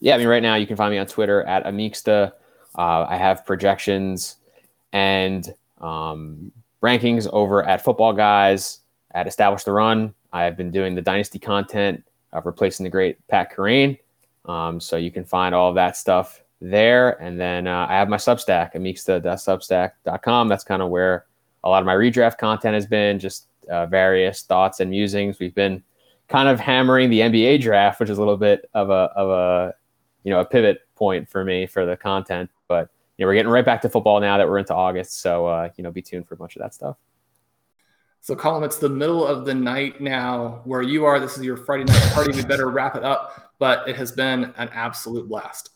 Yeah, 0.00 0.14
I 0.14 0.18
mean, 0.18 0.28
right 0.28 0.42
now 0.42 0.54
you 0.54 0.66
can 0.66 0.76
find 0.76 0.92
me 0.92 0.98
on 0.98 1.06
Twitter 1.06 1.42
at 1.44 1.64
Amicsta. 1.64 2.32
Uh, 2.76 3.06
I 3.08 3.16
have 3.16 3.46
projections 3.46 4.36
and 4.92 5.54
um, 5.80 6.52
rankings 6.82 7.26
over 7.32 7.64
at 7.64 7.82
Footballguys 7.82 8.78
at 9.16 9.26
Establish 9.26 9.64
the 9.64 9.72
Run. 9.72 10.14
I've 10.32 10.58
been 10.58 10.70
doing 10.70 10.94
the 10.94 11.00
Dynasty 11.00 11.38
content 11.38 12.04
of 12.34 12.44
replacing 12.44 12.84
the 12.84 12.90
great 12.90 13.26
Pat 13.28 13.50
Kerrane. 13.50 13.98
Um, 14.44 14.78
so 14.78 14.96
you 14.96 15.10
can 15.10 15.24
find 15.24 15.54
all 15.54 15.70
of 15.70 15.74
that 15.74 15.96
stuff 15.96 16.42
there. 16.60 17.20
And 17.22 17.40
then 17.40 17.66
uh, 17.66 17.86
I 17.88 17.94
have 17.94 18.10
my 18.10 18.18
Substack, 18.18 18.74
amicsta.substack.com. 18.74 20.48
That's 20.48 20.64
kind 20.64 20.82
of 20.82 20.90
where 20.90 21.24
a 21.64 21.68
lot 21.70 21.80
of 21.80 21.86
my 21.86 21.94
redraft 21.94 22.36
content 22.36 22.74
has 22.74 22.86
been, 22.86 23.18
just 23.18 23.48
uh, 23.70 23.86
various 23.86 24.42
thoughts 24.42 24.80
and 24.80 24.90
musings. 24.90 25.38
We've 25.38 25.54
been 25.54 25.82
kind 26.28 26.48
of 26.48 26.60
hammering 26.60 27.08
the 27.08 27.20
NBA 27.20 27.62
draft, 27.62 27.98
which 27.98 28.10
is 28.10 28.18
a 28.18 28.20
little 28.20 28.36
bit 28.36 28.68
of 28.74 28.90
a 28.90 29.10
of 29.16 29.30
a 29.30 29.74
you 30.24 30.30
know 30.30 30.40
a 30.40 30.44
pivot 30.44 30.82
point 30.94 31.28
for 31.28 31.42
me 31.42 31.66
for 31.66 31.86
the 31.86 31.96
content. 31.96 32.50
But 32.68 32.90
you 33.16 33.24
know 33.24 33.28
we're 33.28 33.34
getting 33.34 33.50
right 33.50 33.64
back 33.64 33.80
to 33.82 33.88
football 33.88 34.20
now 34.20 34.36
that 34.36 34.48
we're 34.48 34.58
into 34.58 34.74
August, 34.74 35.20
so 35.20 35.46
uh, 35.46 35.70
you 35.76 35.82
know 35.82 35.90
be 35.90 36.02
tuned 36.02 36.28
for 36.28 36.34
a 36.34 36.36
bunch 36.36 36.54
of 36.54 36.62
that 36.62 36.74
stuff. 36.74 36.96
So, 38.26 38.34
Colm, 38.34 38.64
it's 38.64 38.78
the 38.78 38.88
middle 38.88 39.24
of 39.24 39.44
the 39.44 39.54
night 39.54 40.00
now 40.00 40.60
where 40.64 40.82
you 40.82 41.04
are. 41.04 41.20
This 41.20 41.38
is 41.38 41.44
your 41.44 41.56
Friday 41.56 41.84
night 41.84 42.12
party. 42.12 42.32
We 42.32 42.42
better 42.42 42.68
wrap 42.68 42.96
it 42.96 43.04
up, 43.04 43.52
but 43.60 43.88
it 43.88 43.94
has 43.94 44.10
been 44.10 44.52
an 44.56 44.68
absolute 44.72 45.28
blast. 45.28 45.70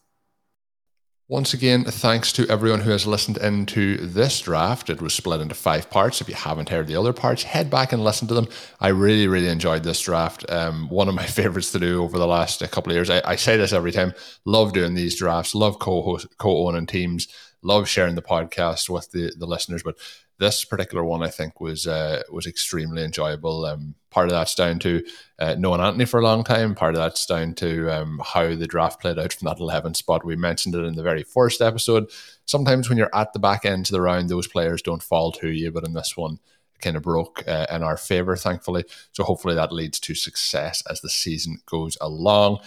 Once 1.28 1.54
again, 1.54 1.84
thanks 1.84 2.32
to 2.32 2.48
everyone 2.48 2.80
who 2.80 2.90
has 2.90 3.06
listened 3.06 3.36
into 3.36 3.98
this 3.98 4.40
draft. 4.40 4.90
It 4.90 5.00
was 5.00 5.14
split 5.14 5.40
into 5.40 5.54
five 5.54 5.90
parts. 5.90 6.20
If 6.20 6.28
you 6.28 6.34
haven't 6.34 6.70
heard 6.70 6.88
the 6.88 6.96
other 6.96 7.12
parts, 7.12 7.44
head 7.44 7.70
back 7.70 7.92
and 7.92 8.02
listen 8.02 8.26
to 8.26 8.34
them. 8.34 8.48
I 8.80 8.88
really, 8.88 9.28
really 9.28 9.46
enjoyed 9.46 9.84
this 9.84 10.00
draft. 10.00 10.44
Um, 10.50 10.88
one 10.88 11.08
of 11.08 11.14
my 11.14 11.26
favorites 11.26 11.70
to 11.70 11.78
do 11.78 12.02
over 12.02 12.18
the 12.18 12.26
last 12.26 12.68
couple 12.72 12.90
of 12.90 12.96
years. 12.96 13.10
I, 13.10 13.22
I 13.24 13.36
say 13.36 13.58
this 13.58 13.72
every 13.72 13.92
time. 13.92 14.12
Love 14.44 14.72
doing 14.72 14.94
these 14.94 15.16
drafts. 15.16 15.54
Love 15.54 15.78
co-host, 15.78 16.26
co-owning 16.38 16.86
teams. 16.86 17.28
Love 17.62 17.88
sharing 17.88 18.14
the 18.14 18.22
podcast 18.22 18.88
with 18.88 19.10
the 19.10 19.32
the 19.36 19.46
listeners. 19.46 19.82
But 19.82 19.96
this 20.38 20.64
particular 20.64 21.04
one, 21.04 21.22
I 21.22 21.28
think, 21.28 21.60
was 21.60 21.86
uh, 21.86 22.22
was 22.32 22.46
extremely 22.46 23.04
enjoyable. 23.04 23.66
Um, 23.66 23.94
part 24.10 24.26
of 24.26 24.32
that's 24.32 24.54
down 24.54 24.78
to 24.80 25.04
uh, 25.38 25.54
knowing 25.58 25.80
Anthony 25.80 26.06
for 26.06 26.18
a 26.18 26.24
long 26.24 26.42
time. 26.42 26.74
Part 26.74 26.94
of 26.94 27.00
that's 27.00 27.26
down 27.26 27.54
to 27.56 27.90
um, 27.90 28.20
how 28.24 28.54
the 28.54 28.66
draft 28.66 29.00
played 29.00 29.18
out 29.18 29.32
from 29.32 29.46
that 29.46 29.60
11 29.60 29.94
spot. 29.94 30.24
We 30.24 30.36
mentioned 30.36 30.74
it 30.74 30.84
in 30.84 30.96
the 30.96 31.02
very 31.02 31.22
first 31.22 31.60
episode. 31.60 32.10
Sometimes 32.46 32.88
when 32.88 32.98
you're 32.98 33.14
at 33.14 33.32
the 33.34 33.38
back 33.38 33.64
end 33.64 33.86
of 33.86 33.92
the 33.92 34.00
round, 34.00 34.28
those 34.28 34.48
players 34.48 34.82
don't 34.82 35.02
fall 35.02 35.30
to 35.32 35.50
you, 35.50 35.70
but 35.70 35.84
in 35.84 35.92
this 35.92 36.16
one, 36.16 36.38
kind 36.80 36.96
of 36.96 37.02
broke 37.02 37.44
uh, 37.46 37.66
in 37.70 37.82
our 37.82 37.96
favor, 37.96 38.34
thankfully. 38.36 38.84
So 39.12 39.22
hopefully 39.22 39.54
that 39.54 39.72
leads 39.72 40.00
to 40.00 40.14
success 40.14 40.82
as 40.90 41.00
the 41.00 41.10
season 41.10 41.58
goes 41.66 41.96
along. 42.00 42.60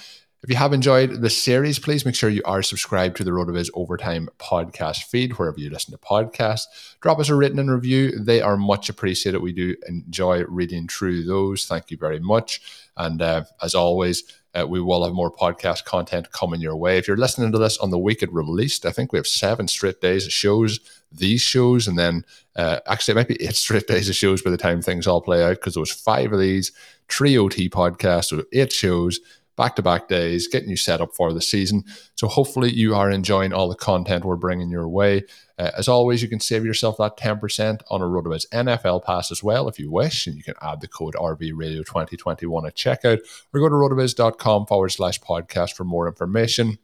If 0.44 0.50
you 0.50 0.58
have 0.58 0.74
enjoyed 0.74 1.22
the 1.22 1.30
series, 1.30 1.80
please 1.80 2.06
make 2.06 2.16
sure 2.16 2.30
you 2.30 2.42
are 2.44 2.62
subscribed 2.62 3.16
to 3.16 3.24
the 3.24 3.32
RotoViz 3.32 3.70
Overtime 3.76 4.28
podcast 4.40 5.04
feed 5.04 5.40
wherever 5.40 5.58
you 5.58 5.70
listen 5.70 5.94
to 5.94 5.98
podcasts. 5.98 6.66
Drop 7.00 7.18
us 7.20 7.30
a 7.30 7.36
written 7.36 7.60
and 7.60 7.72
review. 7.72 8.20
They 8.20 8.42
are 8.42 8.58
much 8.58 8.90
appreciated. 8.90 9.42
We 9.42 9.54
do 9.54 9.78
enjoy 9.88 10.44
reading 10.44 10.90
through 10.90 11.24
those. 11.24 11.66
Thank 11.66 11.92
you 11.92 11.96
very 11.96 12.20
much. 12.20 12.60
And 12.98 13.22
uh, 13.22 13.46
as 13.62 13.74
always, 13.74 14.24
uh, 14.54 14.68
we 14.68 14.82
will 14.82 15.06
have 15.06 15.14
more 15.14 15.32
podcast 15.32 15.86
content 15.86 16.34
coming 16.34 16.60
your 16.60 16.76
way. 16.76 16.98
If 16.98 17.08
you're 17.08 17.16
listening 17.16 17.54
to 17.54 17.58
this 17.58 17.78
on 17.78 17.92
the 17.92 17.98
week 17.98 18.22
it 18.22 18.34
released, 18.34 18.86
I 18.86 18.92
think 18.92 19.14
we 19.14 19.20
have 19.20 19.28
seven 19.28 19.70
straight 19.70 20.02
days 20.02 20.26
of 20.26 20.34
shows, 20.34 20.82
these 21.10 21.42
shows, 21.42 21.88
and 21.88 21.98
then 21.98 22.26
uh, 22.58 22.82
actually 22.86 23.14
it 23.14 23.16
might 23.16 23.28
be 23.30 23.42
eight 23.42 23.56
straight 23.56 23.88
days 23.88 24.10
of 24.10 24.16
shows 24.16 24.42
by 24.42 24.52
the 24.52 24.58
time 24.58 24.82
things 24.82 25.08
all 25.08 25.22
play 25.22 25.42
out 25.42 25.56
because 25.56 25.76
there 25.76 25.82
was 25.82 25.94
five 25.94 26.34
of 26.34 26.40
these, 26.42 26.74
three 27.08 27.38
OT 27.38 27.70
podcasts, 27.70 28.26
so 28.26 28.44
eight 28.52 28.74
shows 28.74 29.22
back 29.56 29.76
to 29.76 29.82
back 29.82 30.08
days, 30.08 30.48
getting 30.48 30.70
you 30.70 30.78
set 30.78 31.02
up 31.02 31.14
for 31.16 31.34
the 31.34 31.42
season. 31.42 31.84
So 32.16 32.28
hopefully 32.28 32.72
you 32.72 32.96
are 32.96 33.12
enjoying 33.12 33.54
all 33.54 33.70
the 33.70 33.76
content 33.76 34.26
we're 34.26 34.36
bringing 34.36 34.70
your 34.70 34.88
way. 34.88 35.24
Uh, 35.58 35.72
as 35.78 35.88
always, 35.88 36.22
you 36.22 36.28
can 36.28 36.40
save 36.40 36.66
yourself 36.66 36.98
that 36.98 37.18
10% 37.18 37.82
on 37.90 38.02
a 38.02 38.06
RotoViz 38.06 38.48
NFL 38.50 39.04
pass 39.04 39.32
as 39.32 39.44
well 39.44 39.68
if 39.68 39.78
you 39.78 39.92
wish, 39.92 40.26
and 40.26 40.36
you 40.36 40.44
can 40.44 40.56
add 40.62 40.82
the 40.82 40.88
code 40.88 41.14
RVRadio 41.14 41.86
2021 41.86 42.66
at 42.66 42.76
checkout 42.76 43.20
or 43.54 43.60
go 43.60 43.70
to 43.70 43.76
rotoviz.com 43.76 44.66
forward 44.66 44.90
slash 44.90 45.20
podcast 45.20 45.74
for 45.74 45.84
more 45.84 46.08
information. 46.08 46.80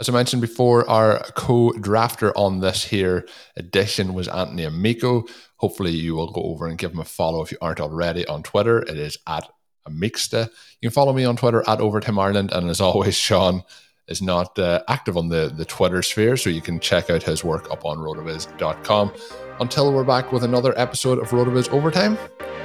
As 0.00 0.08
I 0.08 0.12
mentioned 0.12 0.42
before, 0.42 0.88
our 0.90 1.20
co-drafter 1.36 2.32
on 2.34 2.58
this 2.58 2.84
here 2.84 3.24
edition 3.56 4.14
was 4.14 4.26
Anthony 4.26 4.64
Amico. 4.64 5.26
Hopefully 5.56 5.92
you 5.92 6.16
will 6.16 6.32
go 6.32 6.42
over 6.42 6.66
and 6.66 6.76
give 6.76 6.90
him 6.90 6.98
a 6.98 7.04
follow 7.04 7.40
if 7.40 7.52
you 7.52 7.58
aren't 7.60 7.80
already 7.80 8.26
on 8.26 8.42
Twitter. 8.42 8.82
It 8.82 8.98
is 8.98 9.16
at 9.28 9.48
Amicsta. 9.88 10.48
You 10.80 10.88
can 10.88 10.94
follow 10.94 11.12
me 11.12 11.24
on 11.24 11.36
Twitter 11.36 11.62
at 11.66 11.80
Overtime 11.80 12.18
Ireland. 12.18 12.52
And 12.52 12.70
as 12.70 12.80
always, 12.80 13.14
Shawn 13.16 13.62
is 14.08 14.20
not 14.22 14.58
uh, 14.58 14.82
active 14.88 15.16
on 15.16 15.28
the, 15.28 15.52
the 15.54 15.64
Twitter 15.64 16.02
sphere, 16.02 16.36
so 16.36 16.50
you 16.50 16.60
can 16.60 16.80
check 16.80 17.08
out 17.10 17.22
his 17.22 17.44
work 17.44 17.70
up 17.70 17.84
on 17.84 17.98
rotoviz.com. 17.98 19.12
Until 19.60 19.92
we're 19.92 20.04
back 20.04 20.32
with 20.32 20.44
another 20.44 20.78
episode 20.78 21.18
of 21.18 21.30
Rotoviz 21.30 21.70
Overtime, 21.70 22.16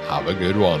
have 0.08 0.26
a 0.26 0.34
good 0.34 0.56
one. 0.56 0.80